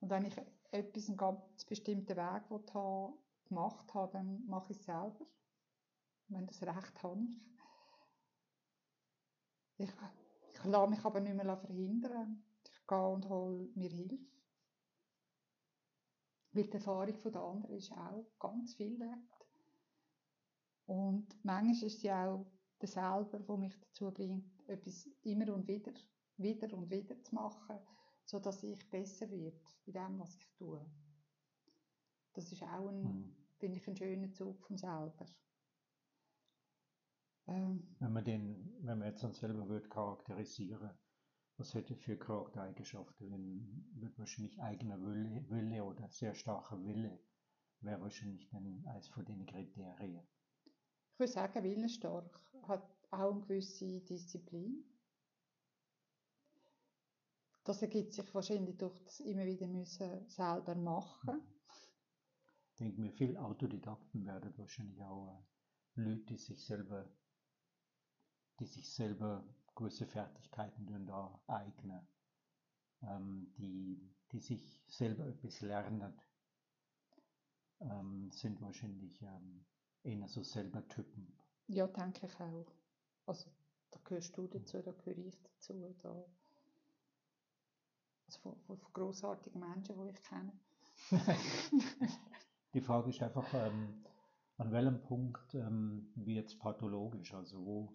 Und 0.00 0.10
wenn 0.10 0.24
ich 0.24 0.34
etwas 0.72 1.08
einen 1.08 1.16
ganz 1.16 1.64
bestimmten 1.64 2.16
Weg 2.16 2.74
haben, 2.74 3.14
gemacht 3.46 3.94
habe, 3.94 4.12
dann 4.12 4.44
mache 4.46 4.72
ich 4.72 4.78
es 4.78 4.84
selber. 4.84 5.26
Wenn 6.28 6.46
das 6.46 6.62
Recht 6.62 7.02
habe 7.02 7.20
ich. 7.20 7.40
Ich, 9.76 9.90
ich 10.54 10.64
lasse 10.64 10.90
mich 10.90 11.04
aber 11.04 11.20
nicht 11.20 11.36
mehr 11.36 11.56
verhindern. 11.56 12.42
Ich 12.64 12.86
gehe 12.86 13.06
und 13.08 13.28
hole 13.28 13.68
mir 13.74 13.90
Hilfe. 13.90 14.18
Weil 16.52 16.64
die 16.64 16.72
Erfahrung 16.72 17.22
der 17.32 17.42
anderen 17.42 17.76
ist 17.76 17.92
auch 17.92 18.26
ganz 18.38 18.74
viel 18.74 18.98
wert. 18.98 19.46
Und 20.86 21.26
manchmal 21.44 21.86
ist 21.86 22.02
ja 22.02 22.30
auch 22.30 22.46
der 22.80 22.88
selber, 22.88 23.38
der 23.38 23.56
mich 23.56 23.78
dazu 23.78 24.10
bringt, 24.10 24.68
etwas 24.68 25.08
immer 25.22 25.52
und 25.54 25.66
wieder, 25.66 25.92
wieder 26.36 26.76
und 26.76 26.90
wieder 26.90 27.22
zu 27.22 27.34
machen, 27.34 27.78
sodass 28.24 28.62
ich 28.64 28.90
besser 28.90 29.30
werde 29.30 29.60
in 29.86 29.92
dem, 29.92 30.18
was 30.18 30.34
ich 30.36 30.48
tue. 30.58 30.84
Das 32.34 32.52
ist 32.52 32.62
auch 32.62 32.88
ein, 32.88 33.14
Mhm. 33.14 33.34
finde 33.58 33.78
ich, 33.78 33.88
ein 33.88 33.96
schöner 33.96 34.30
Zug 34.32 34.60
vom 34.66 34.76
selber. 34.76 35.24
Ähm, 37.46 37.82
Wenn 38.00 38.12
man 38.12 38.22
den, 38.22 38.70
wenn 38.82 38.98
man 38.98 39.08
jetzt 39.08 39.22
dann 39.22 39.32
selber 39.32 39.66
würde 39.66 39.88
charakterisieren, 39.88 40.90
was 41.56 41.72
hätte 41.72 41.96
für 41.96 42.18
Charaktereigenschaften, 42.18 43.30
wenn 43.30 43.86
wird 43.94 44.18
wahrscheinlich 44.18 44.60
eigener 44.60 45.00
Wille, 45.00 45.48
Wille 45.48 45.82
oder 45.82 46.10
sehr 46.10 46.34
starker 46.34 46.84
Wille 46.84 47.18
wäre 47.80 48.02
wahrscheinlich 48.02 48.48
dann 48.50 48.84
eines 48.86 49.08
von 49.08 49.24
den 49.24 49.46
Kriterien. 49.46 50.26
ich 51.14 51.18
würde 51.18 51.32
sagen, 51.32 51.64
willensstark 51.64 52.38
hat 52.68 52.82
auch 53.10 53.32
eine 53.32 53.40
gewisse 53.40 54.00
Disziplin. 54.00 54.84
Das 57.64 57.80
ergibt 57.80 58.12
sich 58.12 58.34
wahrscheinlich 58.34 58.76
durch 58.76 58.98
das 59.04 59.20
immer 59.20 59.46
wieder 59.46 59.68
müssen 59.68 60.28
selber 60.28 60.74
machen. 60.74 61.40
Ich 62.70 62.76
denke 62.76 63.00
mir, 63.00 63.12
viele 63.12 63.40
Autodidakten 63.40 64.26
werden 64.26 64.52
wahrscheinlich 64.56 65.00
auch 65.02 65.44
äh, 65.96 66.00
Leute, 66.00 66.24
die 66.24 66.38
sich 66.38 66.64
selber, 66.64 67.08
die 68.58 68.66
sich 68.66 68.92
selber 68.92 69.44
gewisse 69.76 70.06
Fertigkeiten 70.06 70.86
dann 70.86 71.06
da 71.06 71.40
eignen, 71.46 72.08
ähm, 73.02 73.52
die, 73.58 74.12
die 74.32 74.40
sich 74.40 74.82
selber 74.88 75.26
etwas 75.26 75.60
lernen, 75.60 76.20
ähm, 77.80 78.30
sind 78.32 78.60
wahrscheinlich 78.60 79.22
ähm, 79.22 79.64
eher 80.02 80.26
so 80.28 80.42
selber 80.42 80.86
Typen. 80.88 81.38
Ja, 81.68 81.86
denke 81.86 82.26
ich 82.26 82.40
auch. 82.40 82.66
Also, 83.26 83.50
da 83.90 84.00
gehörst 84.04 84.36
du 84.36 84.46
dazu, 84.46 84.82
da 84.82 84.92
gehöre 84.92 85.18
ich 85.18 85.40
dazu. 85.42 85.94
Da. 86.02 86.24
Also 88.32 88.40
von, 88.40 88.60
von, 88.62 88.78
von 88.78 88.92
grossartigen 88.92 89.60
Menschen, 89.60 89.96
die 90.00 90.10
ich 90.10 90.22
kenne. 90.22 90.52
Die 92.74 92.80
Frage 92.80 93.10
ist 93.10 93.22
einfach, 93.22 93.46
ähm, 93.52 94.02
an 94.56 94.72
welchem 94.72 95.02
Punkt 95.02 95.54
ähm, 95.54 96.10
wird 96.14 96.48
es 96.48 96.58
pathologisch? 96.58 97.34
Also 97.34 97.64
wo, 97.64 97.92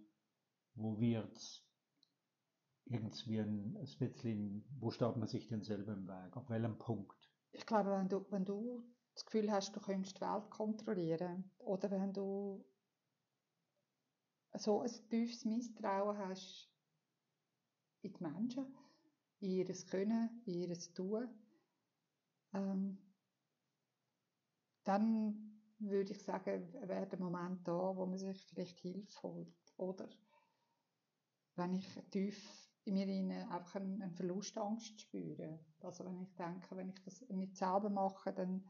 wo 0.75 0.99
wird 0.99 1.65
irgendwie 2.85 3.39
ein, 3.39 3.77
ein 3.77 3.97
bisschen, 3.97 4.63
wo 4.79 4.91
steht 4.91 5.17
man 5.17 5.27
sich 5.27 5.47
denn 5.47 5.63
selber 5.63 5.93
im 5.93 6.07
Weg? 6.07 6.37
Auf 6.37 6.49
welchem 6.49 6.77
Punkt? 6.77 7.17
Ich 7.51 7.65
glaube, 7.65 7.89
wenn 7.91 8.07
du, 8.07 8.25
wenn 8.29 8.45
du 8.45 8.83
das 9.15 9.25
Gefühl 9.25 9.51
hast, 9.51 9.75
du 9.75 9.79
könntest 9.79 10.17
die 10.17 10.21
Welt 10.21 10.51
kontrollieren, 10.51 11.51
oder 11.57 11.89
wenn 11.89 12.13
du 12.13 12.63
so 14.53 14.81
ein 14.81 14.91
tiefes 15.09 15.45
Misstrauen 15.45 16.17
hast 16.19 16.69
in 18.01 18.13
die 18.13 18.23
Menschen, 18.23 18.77
in 19.39 19.51
ihr 19.51 19.73
Können, 19.85 20.41
in 20.45 20.61
ihr 20.61 20.79
Tun, 20.93 21.27
ähm, 22.53 22.97
dann 24.83 25.61
würde 25.79 26.13
ich 26.13 26.23
sagen, 26.23 26.73
wäre 26.87 27.07
der 27.07 27.19
Moment 27.19 27.67
da, 27.67 27.95
wo 27.95 28.05
man 28.05 28.17
sich 28.17 28.41
vielleicht 28.45 28.79
Hilfe 28.79 29.21
holt. 29.23 29.73
Oder 29.77 30.09
wenn 31.55 31.73
ich 31.73 31.87
tief 32.09 32.67
in 32.85 32.93
mir 32.93 33.07
rein 33.07 33.49
einfach 33.51 33.81
eine, 33.81 34.09
Verlustangst 34.11 35.01
spüre. 35.01 35.59
Also 35.81 36.05
wenn 36.05 36.21
ich 36.21 36.33
denke, 36.35 36.75
wenn 36.75 36.89
ich 36.89 37.03
das 37.03 37.21
nicht 37.29 37.57
selber 37.57 37.89
mache, 37.89 38.31
dann, 38.31 38.63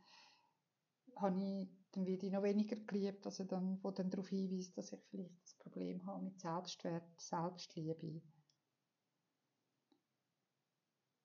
habe 1.15 1.39
ich, 1.43 1.69
dann 1.91 2.05
werde 2.05 2.25
ich 2.25 2.31
noch 2.31 2.43
weniger 2.43 2.75
geliebt, 2.75 3.25
also 3.25 3.43
dann, 3.43 3.77
wo 3.83 3.91
dann 3.91 4.09
darauf 4.09 4.29
hinweist, 4.29 4.77
dass 4.77 4.91
ich 4.91 4.99
vielleicht 5.09 5.43
das 5.43 5.53
Problem 5.55 6.03
habe 6.05 6.23
mit 6.23 6.39
Selbstwert, 6.39 7.07
Selbstliebe. 7.19 8.21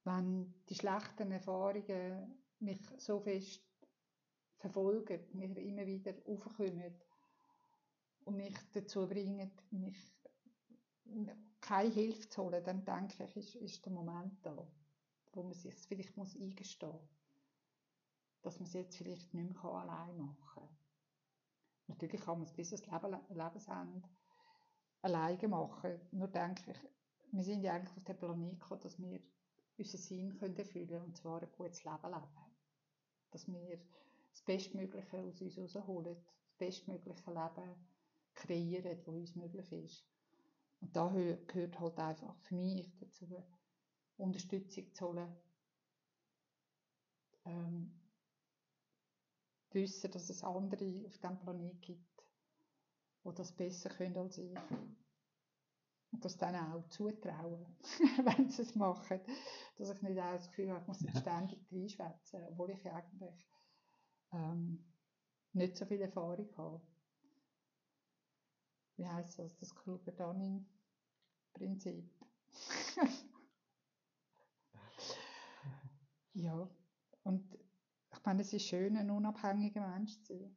Wenn 0.05 0.53
die 0.69 0.75
schlechten 0.75 1.31
Erfahrungen 1.31 2.43
mich 2.59 2.81
so 2.99 3.21
fest 3.21 3.63
verfolgen, 4.59 5.21
mir 5.33 5.57
immer 5.59 5.87
wieder 5.87 6.15
aufkommen 6.27 6.95
und 8.25 8.37
mich 8.37 8.57
dazu 8.73 9.07
bringen, 9.07 9.51
mich 9.71 9.97
keine 11.61 11.91
Hilfe 11.91 12.29
zu 12.29 12.43
holen, 12.45 12.65
dann 12.65 12.85
denke 12.85 13.25
ich, 13.25 13.37
ist, 13.37 13.55
ist 13.57 13.85
der 13.85 13.93
Moment 13.93 14.35
da, 14.43 14.67
wo 15.33 15.43
man 15.43 15.55
sich 15.55 15.75
vielleicht 15.75 16.17
muss 16.17 16.37
eingestehen 16.37 16.93
muss, 16.93 17.11
dass 18.43 18.59
man 18.59 18.67
es 18.67 18.75
jetzt 18.75 18.97
vielleicht 18.97 19.35
nicht 19.35 19.63
mehr 19.63 19.65
allein 19.65 20.17
machen 20.17 20.37
kann. 20.55 20.69
Natürlich 21.89 22.21
kann 22.21 22.39
man 22.39 22.47
es 22.47 22.53
bis 22.53 22.73
ans 22.73 22.87
Leben, 22.87 23.19
Lebensende 23.31 24.09
alleine 25.03 25.49
machen. 25.49 26.01
Nur 26.13 26.29
denke 26.29 26.71
ich, 26.71 26.79
wir 27.33 27.45
sind 27.45 27.63
ja 27.63 27.75
eigentlich 27.75 27.97
auf 27.97 28.05
dem 28.05 28.19
Planeten 28.19 28.59
gekommen, 28.59 28.81
dass 28.81 28.99
wir 29.01 29.21
unseren 29.83 30.01
Sinn 30.01 30.39
können 30.39 30.55
können, 30.55 31.03
und 31.03 31.17
zwar 31.17 31.43
ein 31.43 31.53
gutes 31.53 31.85
Leben 31.85 32.07
leben. 32.07 32.57
Dass 33.31 33.49
wir 33.49 33.79
das 34.31 34.43
Bestmögliche 34.43 35.19
aus 35.21 35.41
uns 35.41 35.57
herausholen, 35.57 36.15
das 36.15 36.59
bestmögliche 36.59 37.31
Leben 37.31 37.75
kreieren, 38.35 38.97
das 38.97 39.09
uns 39.09 39.35
möglich 39.35 39.73
ist. 39.73 40.05
Und 40.81 40.97
da 40.97 41.09
gehört 41.47 41.79
halt 41.79 41.99
einfach 41.99 42.37
für 42.43 42.55
mich 42.55 42.93
dazu, 42.99 43.27
Unterstützung 44.17 44.93
zu 44.95 45.07
holen, 45.07 45.37
ähm, 47.45 47.93
wissen, 49.71 50.11
dass 50.11 50.29
es 50.29 50.45
andere 50.45 51.05
auf 51.07 51.19
diesem 51.19 51.39
Planeten 51.39 51.81
gibt, 51.81 52.25
die 53.25 53.35
das 53.35 53.53
besser 53.53 53.91
können 53.91 54.17
als 54.17 54.39
ich. 54.39 54.57
Und 56.13 56.25
das 56.25 56.37
dann 56.37 56.55
auch 56.55 56.87
zutrauen, 56.89 57.65
wenn 58.37 58.51
sie 58.51 58.63
es 58.63 58.75
machen. 58.75 59.21
Dass 59.77 59.91
ich 59.91 60.03
nicht 60.03 60.21
auch 60.21 60.33
das 60.33 60.49
Gefühl 60.49 60.71
habe, 60.71 60.81
ich 60.81 60.87
muss 60.87 61.01
jetzt 61.01 61.21
ständig 61.21 61.67
reinschwätzen, 61.73 62.45
obwohl 62.51 62.71
ich 62.71 62.87
eigentlich 62.87 63.49
ähm, 64.33 64.85
nicht 65.53 65.77
so 65.77 65.87
viel 65.87 66.01
Erfahrung 66.01 66.49
habe. 66.57 66.81
Wie 68.97 69.07
heisst 69.07 69.39
das? 69.39 69.57
Das 69.57 69.73
Kruger-Dunning-Prinzip. 69.75 72.11
ja, 76.35 76.69
und 77.23 77.59
ich 78.13 78.25
meine, 78.25 78.43
es 78.43 78.53
ist 78.53 78.67
schön, 78.67 78.97
ein 78.97 79.11
unabhängiger 79.11 79.89
Mensch 79.89 80.21
zu 80.23 80.39
sein. 80.39 80.57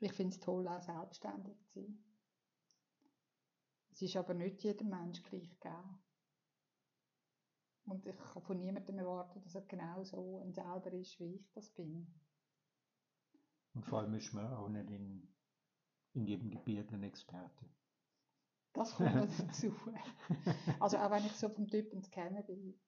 Ich 0.00 0.12
finde 0.12 0.34
es 0.34 0.40
toll, 0.40 0.66
auch 0.68 0.80
selbstständig 0.80 1.58
zu 1.66 1.82
sein. 1.82 2.04
Es 3.90 4.02
ist 4.02 4.16
aber 4.16 4.34
nicht 4.34 4.62
jedem 4.62 4.90
Mensch 4.90 5.24
gleich 5.24 5.50
gegeben. 5.50 5.98
Und 7.88 8.06
ich 8.06 8.16
kann 8.16 8.42
von 8.42 8.58
niemandem 8.58 8.98
erwarten, 8.98 9.40
dass 9.42 9.54
er 9.54 9.62
genau 9.62 10.04
so 10.04 10.40
ein 10.44 10.52
selber 10.52 10.92
ist, 10.92 11.18
wie 11.20 11.36
ich 11.36 11.50
das 11.52 11.70
bin. 11.70 12.06
Und 13.74 13.86
vor 13.86 14.00
allem 14.00 14.14
ist 14.14 14.32
man 14.34 14.52
auch 14.52 14.68
nicht 14.68 14.90
in, 14.90 15.26
in 16.12 16.26
jedem 16.26 16.50
Gebiet 16.50 16.92
ein 16.92 17.02
Experte. 17.02 17.66
Das 18.74 18.94
kommt 18.94 19.14
noch 19.14 19.26
dazu. 19.26 19.74
Also 20.78 20.98
auch 20.98 21.10
wenn 21.10 21.24
ich 21.24 21.32
so 21.32 21.48
vom 21.48 21.66
Typen 21.66 22.02
zu 22.02 22.10
kennen 22.10 22.44
bin, 22.46 22.78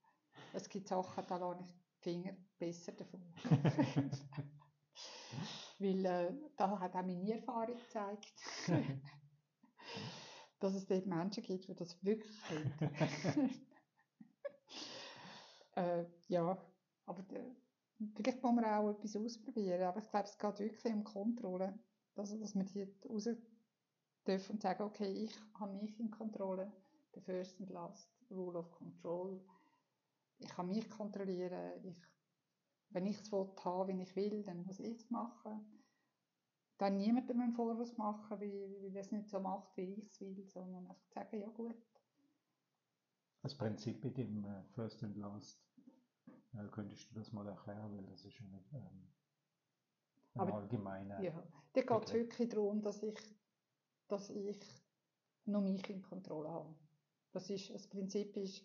es 0.53 0.69
gibt 0.69 0.89
Sachen, 0.89 1.25
da 1.27 1.37
lasse 1.37 1.65
ich 1.65 1.73
die 1.73 2.03
Finger 2.03 2.37
besser 2.59 2.93
davon. 2.93 3.23
Weil 5.79 6.05
äh, 6.05 6.35
da 6.57 6.79
hat 6.79 6.95
auch 6.95 7.07
meine 7.07 7.33
Erfahrung 7.33 7.77
gezeigt, 7.77 8.35
dass 10.61 10.75
es 10.75 10.87
dort 10.87 11.07
Menschen 11.07 11.43
gibt, 11.43 11.69
die 11.69 11.75
das 11.75 12.05
wirklich 12.05 12.37
können. 12.43 13.70
Äh, 15.77 16.05
ja, 16.29 16.59
aber 17.07 17.23
der, 17.23 17.45
Vielleicht 18.15 18.43
muss 18.43 18.55
man 18.55 18.65
auch 18.65 18.91
etwas 18.91 19.15
ausprobieren, 19.15 19.83
aber 19.83 20.01
ich 20.01 20.09
glaube, 20.09 20.25
es 20.25 20.39
geht 20.39 20.59
wirklich 20.59 20.95
um 20.95 21.05
Kontrolle. 21.05 21.79
Also, 22.17 22.39
dass 22.39 22.55
man 22.55 22.65
die 22.67 22.89
raus 23.07 23.29
dürfen 24.27 24.53
und 24.53 24.63
sagen, 24.63 24.83
okay, 24.85 25.13
ich 25.13 25.39
habe 25.59 25.75
mich 25.75 26.01
in 26.01 26.11
Kontrolle. 26.11 26.73
The 27.15 27.21
first 27.21 27.61
and 27.61 27.71
last 27.71 28.09
rule 28.31 28.59
of 28.59 28.71
control. 28.73 29.45
Ich 30.39 30.49
kann 30.49 30.69
mich 30.69 30.89
kontrollieren. 30.89 31.85
Ich, 31.85 31.97
wenn 32.89 33.07
ich 33.07 33.21
es 33.21 33.31
haben 33.33 33.89
wie 33.89 34.03
ich 34.03 34.17
will, 34.17 34.43
dann 34.45 34.65
muss 34.65 34.81
ich 34.81 34.97
es 34.97 35.11
machen. 35.11 35.85
Dann 36.79 36.97
niemandem 36.97 37.41
einen 37.41 37.53
Vorwurf 37.53 37.99
machen, 37.99 38.41
weil, 38.41 38.83
weil 38.83 38.97
es 38.97 39.13
nicht 39.13 39.29
so 39.29 39.41
macht, 39.41 39.77
wie 39.77 39.95
ich 39.95 40.07
es 40.07 40.21
will, 40.23 40.43
sondern 40.47 40.87
einfach 40.87 41.07
sagen, 41.09 41.39
ja 41.39 41.49
gut. 41.49 41.77
Das 43.42 43.57
Prinzip 43.57 44.05
mit 44.05 44.16
dem 44.18 44.44
äh, 44.44 44.62
First 44.74 45.03
and 45.03 45.16
Last, 45.16 45.62
äh, 46.55 46.66
könntest 46.70 47.11
du 47.11 47.14
das 47.14 47.33
mal 47.33 47.46
erklären, 47.46 47.96
weil 47.96 48.07
das 48.07 48.24
ist 48.24 48.40
ein, 48.40 48.64
ähm, 48.74 49.09
ein 50.35 50.40
Aber, 50.40 50.55
allgemeiner. 50.55 51.20
Ja, 51.22 51.42
da 51.72 51.81
geht 51.81 52.05
es 52.05 52.12
wirklich 52.12 52.48
darum, 52.50 52.83
dass 52.83 53.03
ich, 53.03 53.18
dass 54.09 54.31
ich 54.31 54.61
noch 55.46 55.62
mich 55.62 55.88
in 55.88 56.03
Kontrolle 56.03 56.50
habe. 56.50 56.74
Das, 57.33 57.48
ist, 57.48 57.70
das 57.70 57.87
Prinzip 57.87 58.37
ist, 58.37 58.64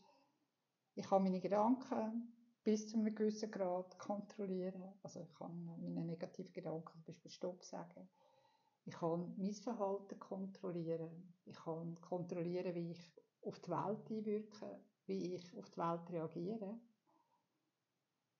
ich 0.95 1.05
kann 1.07 1.23
meine 1.23 1.39
Gedanken 1.39 2.33
bis 2.63 2.87
zu 2.87 2.97
einem 2.97 3.13
gewissen 3.13 3.51
Grad 3.51 3.97
kontrollieren. 3.99 4.83
Also 5.03 5.21
ich 5.21 5.33
kann 5.35 5.65
meine 5.65 6.03
negativen 6.03 6.51
Gedanken 6.51 6.93
zum 6.93 7.03
Beispiel 7.03 7.31
Stopp 7.31 7.63
sagen. 7.63 8.09
Ich 8.85 8.95
kann 8.95 9.33
mein 9.37 9.53
Verhalten 9.53 10.19
kontrollieren. 10.19 11.33
Ich 11.45 11.55
kann 11.55 11.99
kontrollieren, 12.01 12.73
wie 12.75 12.91
ich 12.91 13.24
auf 13.45 13.59
die 13.59 13.71
Welt 13.71 14.11
einwirke, 14.11 14.79
wie 15.05 15.35
ich 15.35 15.57
auf 15.57 15.69
die 15.69 15.77
Welt 15.77 16.09
reagiere. 16.11 16.79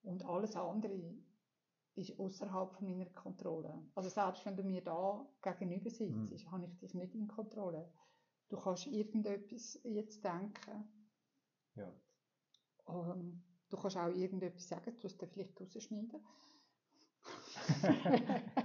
Und 0.03 0.23
alles 0.25 0.55
andere 0.55 1.15
ist 1.95 2.19
außerhalb 2.19 2.81
meiner 2.81 3.05
Kontrolle. 3.05 3.81
Also 3.95 4.09
selbst 4.09 4.45
wenn 4.45 4.57
du 4.57 4.63
mir 4.63 4.83
da 4.83 5.25
gegenüber 5.41 5.89
sitzt, 5.89 6.45
mhm. 6.45 6.51
habe 6.51 6.65
ich 6.65 6.77
dich 6.77 6.93
nicht 6.93 7.15
in 7.15 7.27
Kontrolle. 7.27 7.89
Du 8.49 8.57
kannst 8.57 8.87
irgendetwas 8.87 9.79
jetzt 9.83 10.23
denken. 10.23 10.87
Ja. 11.75 11.91
Um, 12.85 13.09
ähm, 13.09 13.43
du 13.69 13.77
kannst 13.77 13.97
auch 13.97 14.13
irgendetwas 14.13 14.67
sagen, 14.67 14.93
du 14.93 14.99
musst 15.01 15.21
dann 15.21 15.29
vielleicht 15.29 15.59
rausschneiden. 15.59 16.23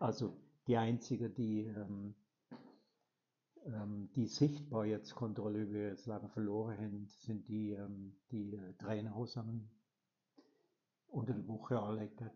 also 0.00 0.36
die 0.66 0.76
einzige, 0.76 1.30
die, 1.30 1.64
ähm, 1.64 2.14
die 4.14 4.26
sichtbar 4.26 4.86
jetzt 4.86 5.14
Kontrolle 5.14 5.62
über 5.62 5.78
ihr 5.78 5.96
Leben 5.96 6.28
verloren 6.30 6.78
haben, 6.78 7.06
sind 7.06 7.48
die, 7.48 7.72
ähm, 7.72 8.18
die 8.30 8.54
äh, 8.54 8.74
Trainerhosen 8.74 9.70
unter 11.08 11.34
der 11.34 11.46
Woche 11.46 11.78
anlegen 11.78 12.30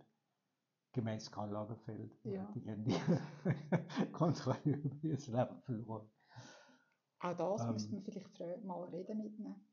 gemäß 0.92 1.30
Karl 1.30 1.50
Lagerfeld. 1.50 2.12
Ja. 2.24 2.52
Die 2.54 2.70
haben 2.70 2.84
die 2.84 2.94
Kontrolle 4.12 4.76
über 4.76 5.04
ihr 5.04 5.16
Leben 5.16 5.62
verloren. 5.62 6.10
Auch 7.20 7.36
das 7.36 7.62
ähm, 7.62 7.72
müsste 7.72 7.94
man 7.94 8.02
vielleicht 8.04 8.64
mal 8.64 8.84
reden 8.84 9.22
mitnehmen. 9.22 9.66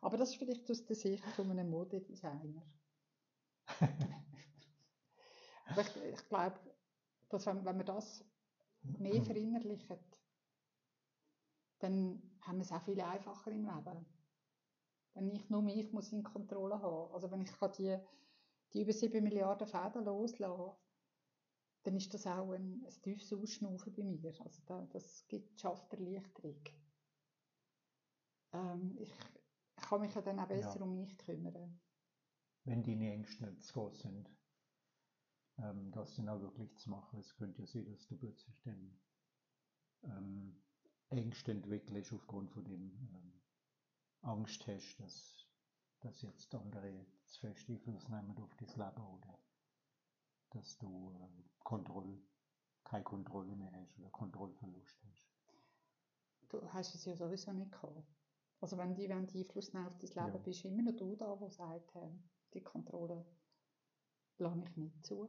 Aber 0.00 0.16
das 0.16 0.30
ist 0.30 0.36
vielleicht 0.36 0.70
aus 0.70 0.84
der 0.84 0.96
Sicht 0.96 1.24
von 1.24 1.50
einem 1.50 1.70
Modedesigner. 1.70 2.62
Aber 5.66 5.80
ich, 5.82 5.96
ich 5.96 6.28
glaube, 6.28 6.58
dass 7.28 7.46
wenn, 7.46 7.64
wenn 7.64 7.78
wir 7.78 7.84
das 7.84 8.24
mehr 8.82 9.22
verinnerlichen, 9.24 9.98
dann 11.78 12.22
haben 12.42 12.58
wir 12.58 12.62
es 12.62 12.72
auch 12.72 12.82
viel 12.82 13.00
einfacher 13.00 13.50
im 13.50 13.64
Leben. 13.64 14.06
Wenn 15.14 15.30
ich 15.34 15.48
nur 15.50 15.62
mich 15.62 15.92
muss 15.92 16.12
in 16.12 16.22
Kontrolle 16.22 16.80
haben 16.80 17.12
Also 17.12 17.30
wenn 17.30 17.40
ich 17.40 17.50
kann 17.50 17.72
die, 17.72 17.96
die 18.72 18.82
über 18.82 18.92
7 18.92 19.22
Milliarden 19.22 19.66
Fäden 19.66 20.04
loslassen 20.04 20.76
dann 21.82 21.96
ist 21.96 22.12
das 22.12 22.26
auch 22.26 22.52
ein, 22.52 22.84
ein 22.84 23.02
tiefes 23.02 23.32
Ausschnaufen 23.32 23.92
bei 23.94 24.02
mir. 24.02 24.34
Also 24.40 24.62
da, 24.66 24.86
das 24.92 25.26
gibt, 25.28 25.60
schafft 25.60 25.92
Erleichterung. 25.92 26.60
Ähm, 28.52 28.96
ich, 28.98 29.12
ich 29.76 29.82
kann 29.88 30.00
mich 30.00 30.14
ja 30.14 30.20
dann 30.20 30.40
auch 30.40 30.48
besser 30.48 30.78
ja. 30.78 30.82
um 30.82 30.96
mich 30.96 31.16
kümmern. 31.16 31.80
Wenn 32.64 32.82
deine 32.82 33.12
Ängste 33.12 33.46
nicht 33.46 33.64
zu 33.64 33.72
groß 33.72 34.00
sind, 34.00 34.30
ähm, 35.62 35.90
das 35.92 36.14
dann 36.16 36.28
auch 36.28 36.40
wirklich 36.40 36.74
zu 36.76 36.90
machen. 36.90 37.18
Es 37.18 37.34
könnte 37.36 37.62
ja 37.62 37.66
sein, 37.66 37.86
dass 37.86 38.06
du 38.06 38.16
plötzlich 38.16 38.60
dann 38.62 38.98
ähm, 40.04 40.62
Ängste 41.10 41.52
entwickelst 41.52 42.12
aufgrund 42.12 42.50
von 42.52 42.64
dem 42.64 42.90
ähm, 43.14 43.40
Angst 44.22 44.66
hast, 44.66 44.98
dass, 45.00 45.46
dass 46.00 46.22
jetzt 46.22 46.54
andere 46.54 47.06
zu 47.24 47.40
fest 47.40 47.68
Einfluss 47.68 48.08
nehmen 48.08 48.36
auf 48.38 48.54
dein 48.56 48.68
Leben 48.68 49.06
oder 49.06 49.38
dass 50.50 50.78
du 50.78 51.12
äh, 51.20 51.42
Kontrolle, 51.62 52.18
keine 52.84 53.04
Kontrolle 53.04 53.54
mehr 53.56 53.72
hast 53.72 53.98
oder 53.98 54.10
Kontrollverlust 54.10 55.04
hast. 55.04 55.30
Du 56.48 56.72
hast 56.72 56.94
es 56.94 57.04
ja 57.04 57.14
sowieso 57.14 57.52
nicht 57.52 57.70
gehabt. 57.70 58.04
Also 58.60 58.76
wenn 58.76 58.94
die, 58.94 59.08
wenn 59.08 59.26
die 59.26 59.44
Einfluss 59.44 59.72
nehmen 59.72 59.86
auf 59.86 59.98
dein 59.98 60.10
Leben, 60.10 60.34
ja. 60.34 60.38
bist 60.38 60.64
du 60.64 60.68
immer 60.68 60.82
noch 60.82 60.96
du 60.96 61.16
da, 61.16 61.36
der 61.36 61.50
sagt, 61.50 61.92
die 62.52 62.62
Kontrolle 62.62 63.24
lasse 64.38 64.64
ich 64.64 64.76
nicht 64.76 65.06
zu. 65.06 65.28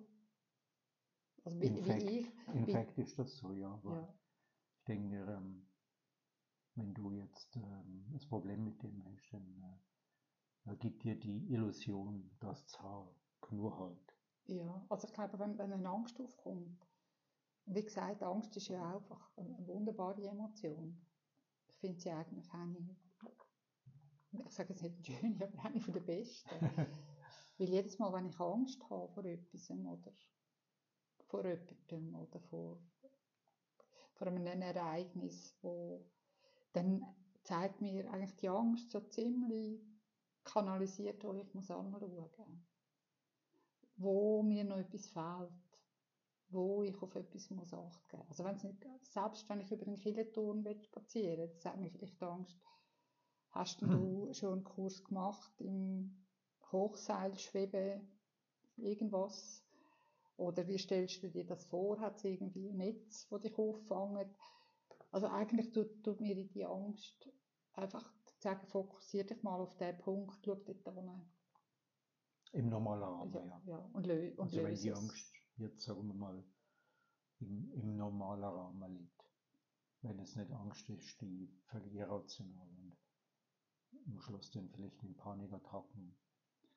Also 1.43 1.59
wie, 1.59 1.65
in 1.65 1.83
fact, 1.83 2.01
wie 2.01 2.19
ich, 2.19 2.47
in 2.53 2.67
wie, 2.67 2.71
fact 2.71 2.97
ist 2.97 3.17
das 3.17 3.37
so, 3.37 3.51
ja. 3.53 3.81
ja. 3.83 4.13
Ich 4.77 4.85
denke 4.85 5.07
mir, 5.07 5.27
ähm, 5.27 5.67
wenn 6.75 6.93
du 6.93 7.11
jetzt 7.11 7.55
ähm, 7.55 8.05
das 8.13 8.25
Problem 8.27 8.63
mit 8.63 8.81
dem 8.83 9.03
hast, 9.05 9.31
dann 9.31 9.79
äh, 10.65 10.75
gibt 10.77 11.03
dir 11.03 11.19
die 11.19 11.51
Illusion, 11.51 12.31
dass 12.39 12.63
es 12.65 12.77
nur 13.51 13.77
halt. 13.77 14.15
Ja, 14.45 14.85
also 14.89 15.07
ich 15.07 15.13
glaube, 15.13 15.39
wenn, 15.39 15.57
wenn 15.57 15.73
eine 15.73 15.89
Angst 15.89 16.19
aufkommt, 16.19 16.87
wie 17.65 17.83
gesagt, 17.83 18.23
Angst 18.23 18.55
ist 18.57 18.69
ja 18.69 18.95
einfach 18.95 19.31
eine 19.37 19.67
wunderbare 19.67 20.23
Emotion. 20.23 21.05
Ich 21.67 21.75
finde 21.75 21.99
sie 21.99 22.11
eigentlich 22.11 22.51
eine, 22.53 22.95
ich 24.47 24.53
sage 24.53 24.73
jetzt 24.73 24.83
nicht 24.83 25.05
schön, 25.05 25.41
aber 25.41 25.65
eine 25.65 25.79
von 25.79 25.93
der 25.93 26.01
besten. 26.01 26.49
Weil 27.57 27.69
jedes 27.69 27.99
Mal, 27.99 28.11
wenn 28.13 28.27
ich 28.27 28.39
Angst 28.39 28.81
habe 28.89 29.11
vor 29.13 29.25
etwas 29.25 29.69
oder 29.69 30.13
vor 31.31 31.45
jemandem 31.45 32.15
oder 32.15 32.39
vor, 32.41 32.77
vor 34.13 34.27
einem 34.27 34.61
Ereignis, 34.61 35.57
wo 35.61 36.05
dann 36.73 37.03
zeigt 37.43 37.81
mir 37.81 38.11
eigentlich 38.11 38.35
die 38.35 38.49
Angst 38.49 38.91
so 38.91 38.99
ziemlich 38.99 39.81
kanalisiert, 40.43 41.23
wo 41.23 41.33
ich 41.33 41.53
muss 41.53 41.71
anschauen 41.71 42.67
wo 43.97 44.41
mir 44.41 44.63
noch 44.63 44.77
etwas 44.77 45.07
fehlt, 45.07 45.79
wo 46.49 46.83
ich 46.83 46.99
auf 47.01 47.15
etwas 47.15 47.49
muss 47.51 47.73
Acht 47.73 48.09
geben 48.09 48.23
Also 48.29 48.43
wenn 48.43 48.55
es 48.55 48.63
nicht, 48.63 48.83
selbst 49.03 49.47
wenn 49.47 49.61
ich 49.61 49.71
über 49.71 49.85
den 49.85 49.95
Killenturm 49.95 50.65
spazieren 50.81 51.49
will, 51.49 51.63
hat 51.63 51.79
mir 51.79 51.91
vielleicht 51.91 52.21
Angst, 52.23 52.59
hast 53.51 53.81
du 53.81 54.33
schon 54.33 54.53
einen 54.53 54.63
Kurs 54.63 55.03
gemacht 55.03 55.53
im 55.59 56.25
Hochseilschweben, 56.71 58.07
irgendwas? 58.77 59.63
Oder 60.41 60.67
wie 60.67 60.79
stellst 60.79 61.21
du 61.21 61.29
dir 61.29 61.45
das 61.45 61.65
vor? 61.65 61.99
Hat 61.99 62.17
es 62.17 62.23
irgendwie 62.23 62.69
ein 62.69 62.77
Netz, 62.77 63.27
das 63.29 63.41
dich 63.41 63.55
auffangen? 63.57 64.35
Also 65.11 65.27
eigentlich 65.27 65.71
tut, 65.71 66.03
tut 66.03 66.19
mir 66.19 66.35
die 66.35 66.65
Angst 66.65 67.29
einfach 67.73 68.11
sagen, 68.39 68.65
fokussiere 68.67 69.27
dich 69.27 69.43
mal 69.43 69.59
auf 69.59 69.77
den 69.77 69.97
Punkt, 69.99 70.43
schau 70.43 70.55
dort 70.55 70.83
hin. 70.95 71.31
Im 72.53 72.69
normalen 72.69 73.03
Rahmen, 73.03 73.33
ja. 73.33 73.45
ja. 73.45 73.61
ja. 73.67 73.89
Und, 73.93 74.07
lö 74.07 74.31
und 74.31 74.47
also 74.47 74.63
wenn 74.63 74.75
die 74.75 74.91
Angst 74.91 75.31
jetzt, 75.57 75.85
sagen 75.85 76.07
wir 76.07 76.15
mal, 76.15 76.43
im, 77.39 77.71
im 77.73 77.95
normalen 77.97 78.43
Rahmen 78.43 78.97
liegt. 78.97 79.23
Wenn 80.01 80.19
es 80.19 80.35
nicht 80.35 80.51
Angst 80.51 80.89
ist, 80.89 81.21
die 81.21 81.53
völlig 81.69 81.93
irrational 81.93 82.67
und 82.67 82.97
am 84.07 84.19
Schluss 84.19 84.49
dann 84.49 84.69
vielleicht 84.69 85.03
in 85.03 85.15
Panikattacken. 85.15 86.17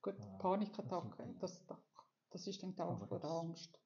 Gut, 0.03 0.21
äh, 0.21 0.39
Panikattacken, 0.39 1.39
das, 1.39 1.65
das, 1.67 1.79
das 2.35 2.47
ist 2.47 2.63
dann 2.63 2.75
die 2.75 2.83
Angst 2.83 3.09
vor 3.09 3.21
der 3.21 3.31
Angst. 3.31 3.81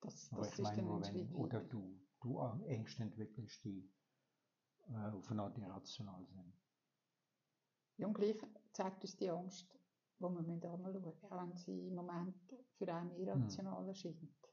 Das, 0.00 0.32
aber 0.32 0.42
das 0.42 0.52
ich 0.52 0.58
meine 0.60 0.82
nur, 0.82 1.02
wenn, 1.02 1.34
oder 1.34 1.60
du, 1.60 2.00
du 2.20 2.38
Ängste 2.66 3.02
entwickelst, 3.02 3.64
die 3.64 3.90
äh, 4.88 5.10
auf 5.10 5.30
eine 5.30 5.42
Art 5.42 5.58
irrational 5.58 6.24
sind. 6.26 6.54
Ja, 7.96 8.06
und 8.06 8.14
gleich 8.14 8.36
zeigt 8.72 9.02
uns 9.02 9.16
die 9.16 9.30
Angst 9.30 9.68
wo 10.20 10.28
man 10.28 10.48
anschauen 10.48 10.82
müssen, 10.82 11.04
auch 11.04 11.42
wenn 11.42 11.56
sie 11.56 11.88
im 11.88 11.96
Moment 11.96 12.36
für 12.78 12.94
einen 12.94 13.16
irrational 13.16 13.80
hm. 13.80 13.88
erscheint. 13.88 14.48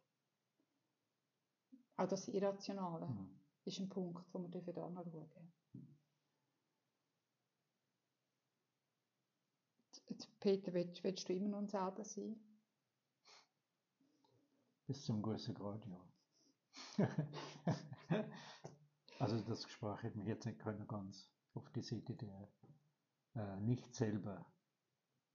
Auch 1.97 2.07
das 2.07 2.27
Irrationale 2.29 3.05
mhm. 3.07 3.39
ist 3.63 3.79
ein 3.79 3.87
Punkt, 3.87 4.25
wo 4.33 4.41
wir 4.41 4.49
dürfen. 4.49 5.53
Peter, 10.39 10.73
willst, 10.73 11.03
willst, 11.03 11.29
du 11.29 11.33
immer 11.33 11.61
noch 11.61 11.69
selber 11.69 12.03
sein? 12.03 12.35
Bis 14.91 15.05
zum 15.05 15.21
gewissen 15.21 15.53
Grad, 15.53 15.87
ja. 15.87 17.07
also 19.19 19.39
das 19.39 19.63
Gespräch 19.63 20.03
hätte 20.03 20.17
mich 20.17 20.27
jetzt 20.27 20.45
nicht 20.45 20.59
können 20.59 20.85
ganz 20.85 21.31
auf 21.53 21.69
die 21.69 21.81
Seite 21.81 22.13
der 22.13 22.51
äh, 23.35 23.61
nicht 23.61 23.95
selber 23.95 24.45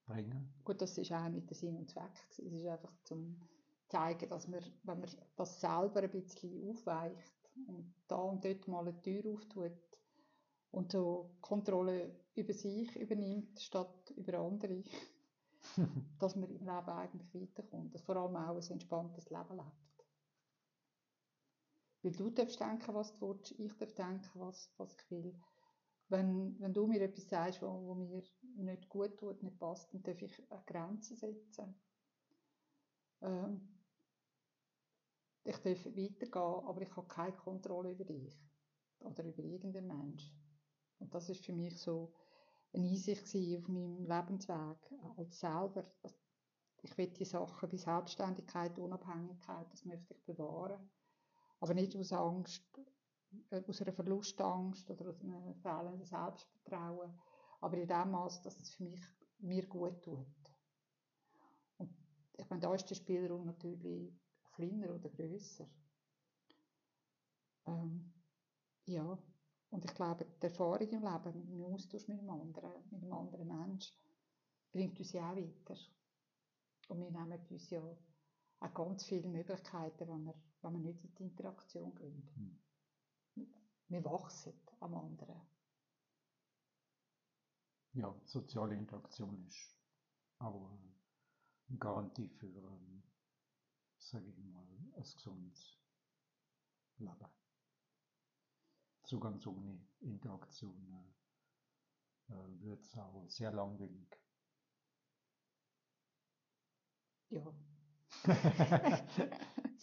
bringen. 0.05 0.53
Gut, 0.63 0.83
das 0.83 0.99
ist 0.99 1.11
auch 1.11 1.27
nicht 1.31 1.49
der 1.49 1.57
Sinn 1.57 1.79
und 1.79 1.89
Zweck. 1.89 2.13
Es 2.29 2.39
ist 2.39 2.67
einfach 2.67 2.93
zum 3.05 3.41
zeigen, 3.89 4.29
dass 4.29 4.47
man, 4.47 4.61
wenn 4.83 5.01
man 5.01 5.11
das 5.37 5.59
selber 5.59 6.03
ein 6.03 6.11
bisschen 6.11 6.69
aufweicht 6.69 7.51
und 7.67 7.95
da 8.09 8.17
und 8.17 8.45
dort 8.45 8.69
mal 8.69 8.87
eine 8.87 9.01
Tür 9.01 9.25
auftut 9.33 9.73
und 10.71 10.93
so 10.93 11.35
Kontrolle 11.41 12.15
über 12.35 12.53
sich 12.53 12.95
übernimmt, 12.95 13.59
statt 13.59 14.13
über 14.17 14.39
andere, 14.39 14.83
dass 16.19 16.37
man 16.37 16.51
im 16.51 16.59
Leben 16.59 16.71
eigentlich 16.71 17.35
weiterkommt, 17.35 17.95
dass 17.95 18.03
vor 18.03 18.17
allem 18.17 18.37
auch 18.37 18.57
ein 18.57 18.71
entspanntes 18.71 19.31
Leben 19.31 19.57
lebt. 19.57 20.07
Weil 22.03 22.13
du 22.13 22.31
darfst 22.31 22.61
denken, 22.61 22.95
was 22.95 23.13
du 23.15 23.29
willst, 23.29 23.53
ich 23.59 23.77
darf 23.77 23.93
denken, 23.95 24.31
was, 24.35 24.73
was 24.77 24.95
ich 24.95 25.11
will. 25.11 25.35
Wenn, 26.09 26.59
wenn 26.61 26.73
du 26.73 26.87
mir 26.87 27.01
etwas 27.03 27.29
sagst, 27.29 27.63
was 27.63 28.37
mir 28.57 28.65
nicht 28.65 28.89
gut 28.89 29.19
tut, 29.19 29.43
nicht 29.43 29.59
passt, 29.59 29.93
dann 29.93 30.03
darf 30.05 30.23
ich 30.23 30.53
eine 30.53 30.63
Grenze 30.65 31.17
setzen. 31.17 31.75
Ähm, 33.23 33.77
ich 35.43 35.57
darf 35.57 35.87
weitergehen, 35.87 36.67
aber 36.67 36.83
ich 36.83 36.97
habe 36.97 37.09
keine 37.09 37.37
Kontrolle 37.37 37.93
über 37.93 38.05
dich 38.05 38.39
oder 39.01 39.25
über 39.25 39.43
irgendeinen 39.43 39.89
Mensch. 39.89 40.33
Und 40.99 41.15
das 41.15 41.29
ist 41.29 41.45
für 41.45 41.53
mich 41.53 41.77
so 41.81 42.13
eine 42.77 42.89
Einsicht 42.89 43.25
auf 43.25 43.69
meinem 43.69 44.05
Lebensweg 44.05 44.77
als 45.17 45.41
selber. 45.41 45.85
Ich 46.83 46.97
will 46.97 47.09
die 47.09 47.25
Sachen 47.25 47.73
wie 47.73 47.79
Selbstständigkeit, 47.79 48.79
Unabhängigkeit, 48.79 49.67
das 49.73 49.85
möchte 49.85 50.15
ich 50.15 50.25
bewahren. 50.25 50.91
Aber 51.61 51.75
nicht 51.75 51.97
aus 51.97 52.13
Angst, 52.13 52.63
äh, 53.51 53.63
aus 53.67 53.81
einer 53.81 53.93
Verlustangst 53.93 54.91
oder 54.91 55.09
aus 55.09 55.21
einem 55.23 55.55
fehlenden 55.57 56.05
Selbstvertrauen. 56.05 57.19
Aber 57.61 57.77
in 57.77 57.89
dem 57.89 58.11
Maß, 58.11 58.43
dass 58.43 58.61
es 58.61 58.71
für 58.71 58.85
mich 58.85 59.03
mir 59.39 59.67
gut 59.67 60.03
tut. 60.03 60.27
Und 61.79 61.91
ich 62.37 62.49
meine, 62.51 62.61
da 62.61 62.75
ist 62.75 62.89
der 62.89 62.95
Spielraum 62.95 63.47
natürlich 63.47 64.15
kleiner 64.55 64.95
oder 64.95 65.09
grösser. 65.09 65.69
Ähm, 67.67 68.13
ja, 68.85 69.19
und 69.71 69.85
ich 69.85 69.95
glaube, 69.95 70.25
die 70.25 70.47
Erfahrung 70.47 70.89
im 70.91 71.03
Leben, 71.03 71.53
im 71.53 71.65
Austausch 71.65 72.09
mit 72.09 72.19
einem 72.19 72.31
anderen, 72.31 72.73
mit 72.91 73.03
einem 73.03 73.13
anderen 73.13 73.47
Menschen, 73.47 73.97
bringt 74.73 74.99
uns 74.99 75.13
ja 75.13 75.31
auch 75.31 75.37
weiter. 75.37 75.77
Und 76.89 77.01
wir 77.01 77.11
nehmen 77.11 77.47
uns 77.51 77.71
ja 77.71 77.83
auch 78.61 78.75
ganz 78.75 79.05
viele 79.05 79.29
Möglichkeiten, 79.29 80.09
wenn 80.09 80.25
wir, 80.25 80.35
wenn 80.63 80.73
wir 80.73 80.81
nicht 80.81 81.05
in 81.05 81.15
die 81.15 81.23
Interaktion 81.25 81.95
gehen. 81.95 82.61
Mhm. 83.35 83.47
Wir 83.89 84.05
wachsen 84.05 84.53
am 84.81 84.95
anderen. 84.95 85.41
Ja, 87.93 88.15
soziale 88.25 88.77
Interaktion 88.77 89.47
ist 89.47 89.79
auch 90.39 90.71
eine 91.69 91.79
Garantie 91.79 92.29
für, 92.29 92.47
ähm, 92.47 93.03
sage 93.99 94.29
ich 94.29 94.39
mal, 94.39 94.67
ein 94.69 94.93
gesundes 94.95 95.79
Leben. 96.99 97.46
So 99.07 99.21
ganz 99.21 99.47
ohne 99.47 99.81
Interaktion 100.01 101.15
äh, 102.29 102.33
äh 102.33 102.61
wird 102.61 102.83
es 102.83 102.99
auch 102.99 103.25
sehr 103.29 103.53
langweilig. 103.53 104.21
Ja. 107.29 107.47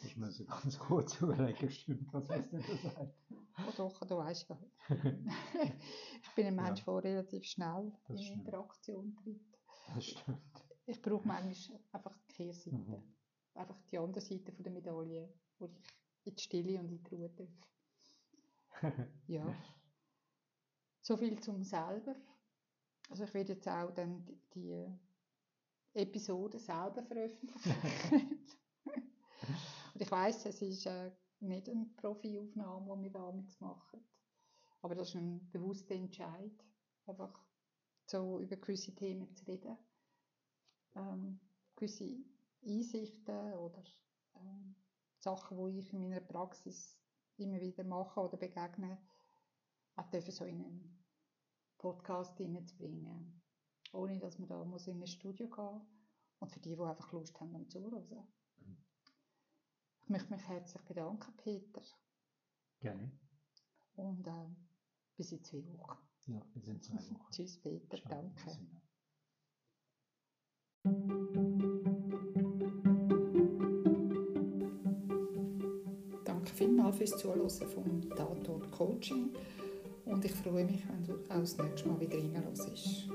ich 0.04 0.18
muss 0.18 0.42
ich 0.42 0.48
ganz 0.48 0.78
kurz 0.78 1.16
überlegen, 1.22 1.70
stimmt 1.72 2.14
was 2.14 2.28
du 2.28 2.42
da 2.52 2.60
sagst? 2.90 3.24
Oh 3.60 3.72
doch, 3.78 4.00
du 4.02 4.18
weißt 4.18 4.50
ja. 4.50 4.60
ich 4.90 6.36
bin 6.36 6.48
ein 6.48 6.56
Mensch, 6.56 6.86
ja. 6.86 7.02
der 7.02 7.12
relativ 7.12 7.46
schnell 7.46 7.94
in. 8.10 8.18
Interaktion 8.18 9.16
tritt. 9.16 9.58
Das 9.96 10.06
stimmt. 10.06 10.66
Ich 10.86 11.02
brauche 11.02 11.26
manchmal 11.26 11.80
einfach 11.94 12.18
die 12.18 12.34
Kehrseite. 12.34 12.76
Mhm. 12.76 13.04
Einfach 13.54 13.82
die 13.90 13.98
andere 13.98 14.20
Seite 14.20 14.52
der 14.52 14.72
Medaille, 14.72 15.34
wo 15.60 15.68
ich 15.68 15.72
in 16.26 16.36
die 16.36 16.42
Stille 16.42 16.80
und 16.82 16.92
in 16.92 17.04
die 17.04 17.16
Ruhe 17.16 17.30
darf. 17.30 17.73
Ja. 19.28 19.46
So 21.02 21.18
viel 21.18 21.40
zum 21.40 21.64
selber. 21.64 22.16
Also 23.10 23.26
ich 23.26 23.34
werde 23.34 23.54
jetzt 23.54 23.68
auch 23.68 23.92
dann 23.92 24.26
die, 24.26 24.40
die 24.56 24.90
Episode 25.94 26.60
selber 26.60 27.04
veröffentlichen. 27.04 27.76
und 29.94 30.02
ich 30.02 30.10
weiß, 30.10 30.46
es 30.46 30.62
ist 30.62 30.86
äh, 30.86 31.12
nicht 31.40 31.70
eine 31.70 31.86
Profi-Aufnahme, 31.98 32.98
die 32.98 33.04
wir 33.04 33.12
damals 33.12 33.60
machen. 33.60 34.04
Aber 34.82 34.96
das 34.96 35.10
ist 35.10 35.16
ein 35.16 35.50
bewusster 35.52 35.96
Entscheid, 35.96 36.52
einfach 37.06 37.40
so 38.06 38.40
über 38.40 38.58
gewisse 38.58 38.94
Themen 38.96 39.34
zu 39.36 39.46
reden. 39.46 39.78
Ähm, 40.96 41.40
gewisse 41.76 42.18
Einsichten 42.66 43.54
oder 43.54 43.84
ähm, 44.36 44.76
Sachen, 45.18 45.58
die 45.58 45.80
ich 45.80 45.94
in 45.94 46.02
meiner 46.02 46.22
Praxis 46.22 46.98
immer 47.38 47.60
wieder 47.60 47.84
mache 47.84 48.20
oder 48.20 48.38
begegne, 48.38 48.98
auch 49.96 50.10
dürfen 50.10 50.32
so 50.32 50.46
in 50.46 50.64
einen 50.64 51.06
Podcast 51.78 52.38
hineinzubringen. 52.38 53.42
Ohne, 53.92 54.20
dass 54.20 54.40
man 54.40 54.50
da 54.50 54.64
muss 54.64 54.88
in 54.88 55.02
ein 55.02 55.08
Studio 55.08 55.48
gehen 55.48 55.66
muss. 55.66 55.88
Und 56.40 56.52
für 56.52 56.60
die, 56.60 56.76
die 56.76 56.82
einfach 56.82 57.12
Lust 57.14 57.40
haben, 57.40 57.56
um 57.56 57.70
zuzuhören. 57.70 58.28
Ich 60.02 60.10
möchte 60.10 60.34
mich 60.34 60.46
herzlich 60.48 60.84
bedanken, 60.84 61.34
Peter. 61.38 61.82
Gerne. 62.80 63.12
Und 63.96 64.28
äh, 64.28 64.48
bis 65.16 65.32
in 65.32 65.44
zwei 65.44 65.66
Wochen. 65.78 66.00
Ja, 66.26 66.42
bis 66.54 66.68
in 66.68 66.82
zwei 66.82 66.96
Wochen. 66.96 67.26
Tschüss, 67.32 67.58
Peter. 67.62 67.98
Spannend. 67.98 68.38
Danke. 70.84 71.43
fürs 77.08 77.20
Zuhören 77.20 77.50
vom 77.50 78.10
Tatort 78.16 78.72
Coaching 78.72 79.30
und 80.06 80.24
ich 80.24 80.32
freue 80.32 80.64
mich, 80.64 80.84
wenn 80.88 81.06
du 81.06 81.14
auch 81.30 81.40
das 81.40 81.58
nächste 81.58 81.90
Mal 81.90 82.00
wieder 82.00 82.18
reinlässt. 82.18 83.10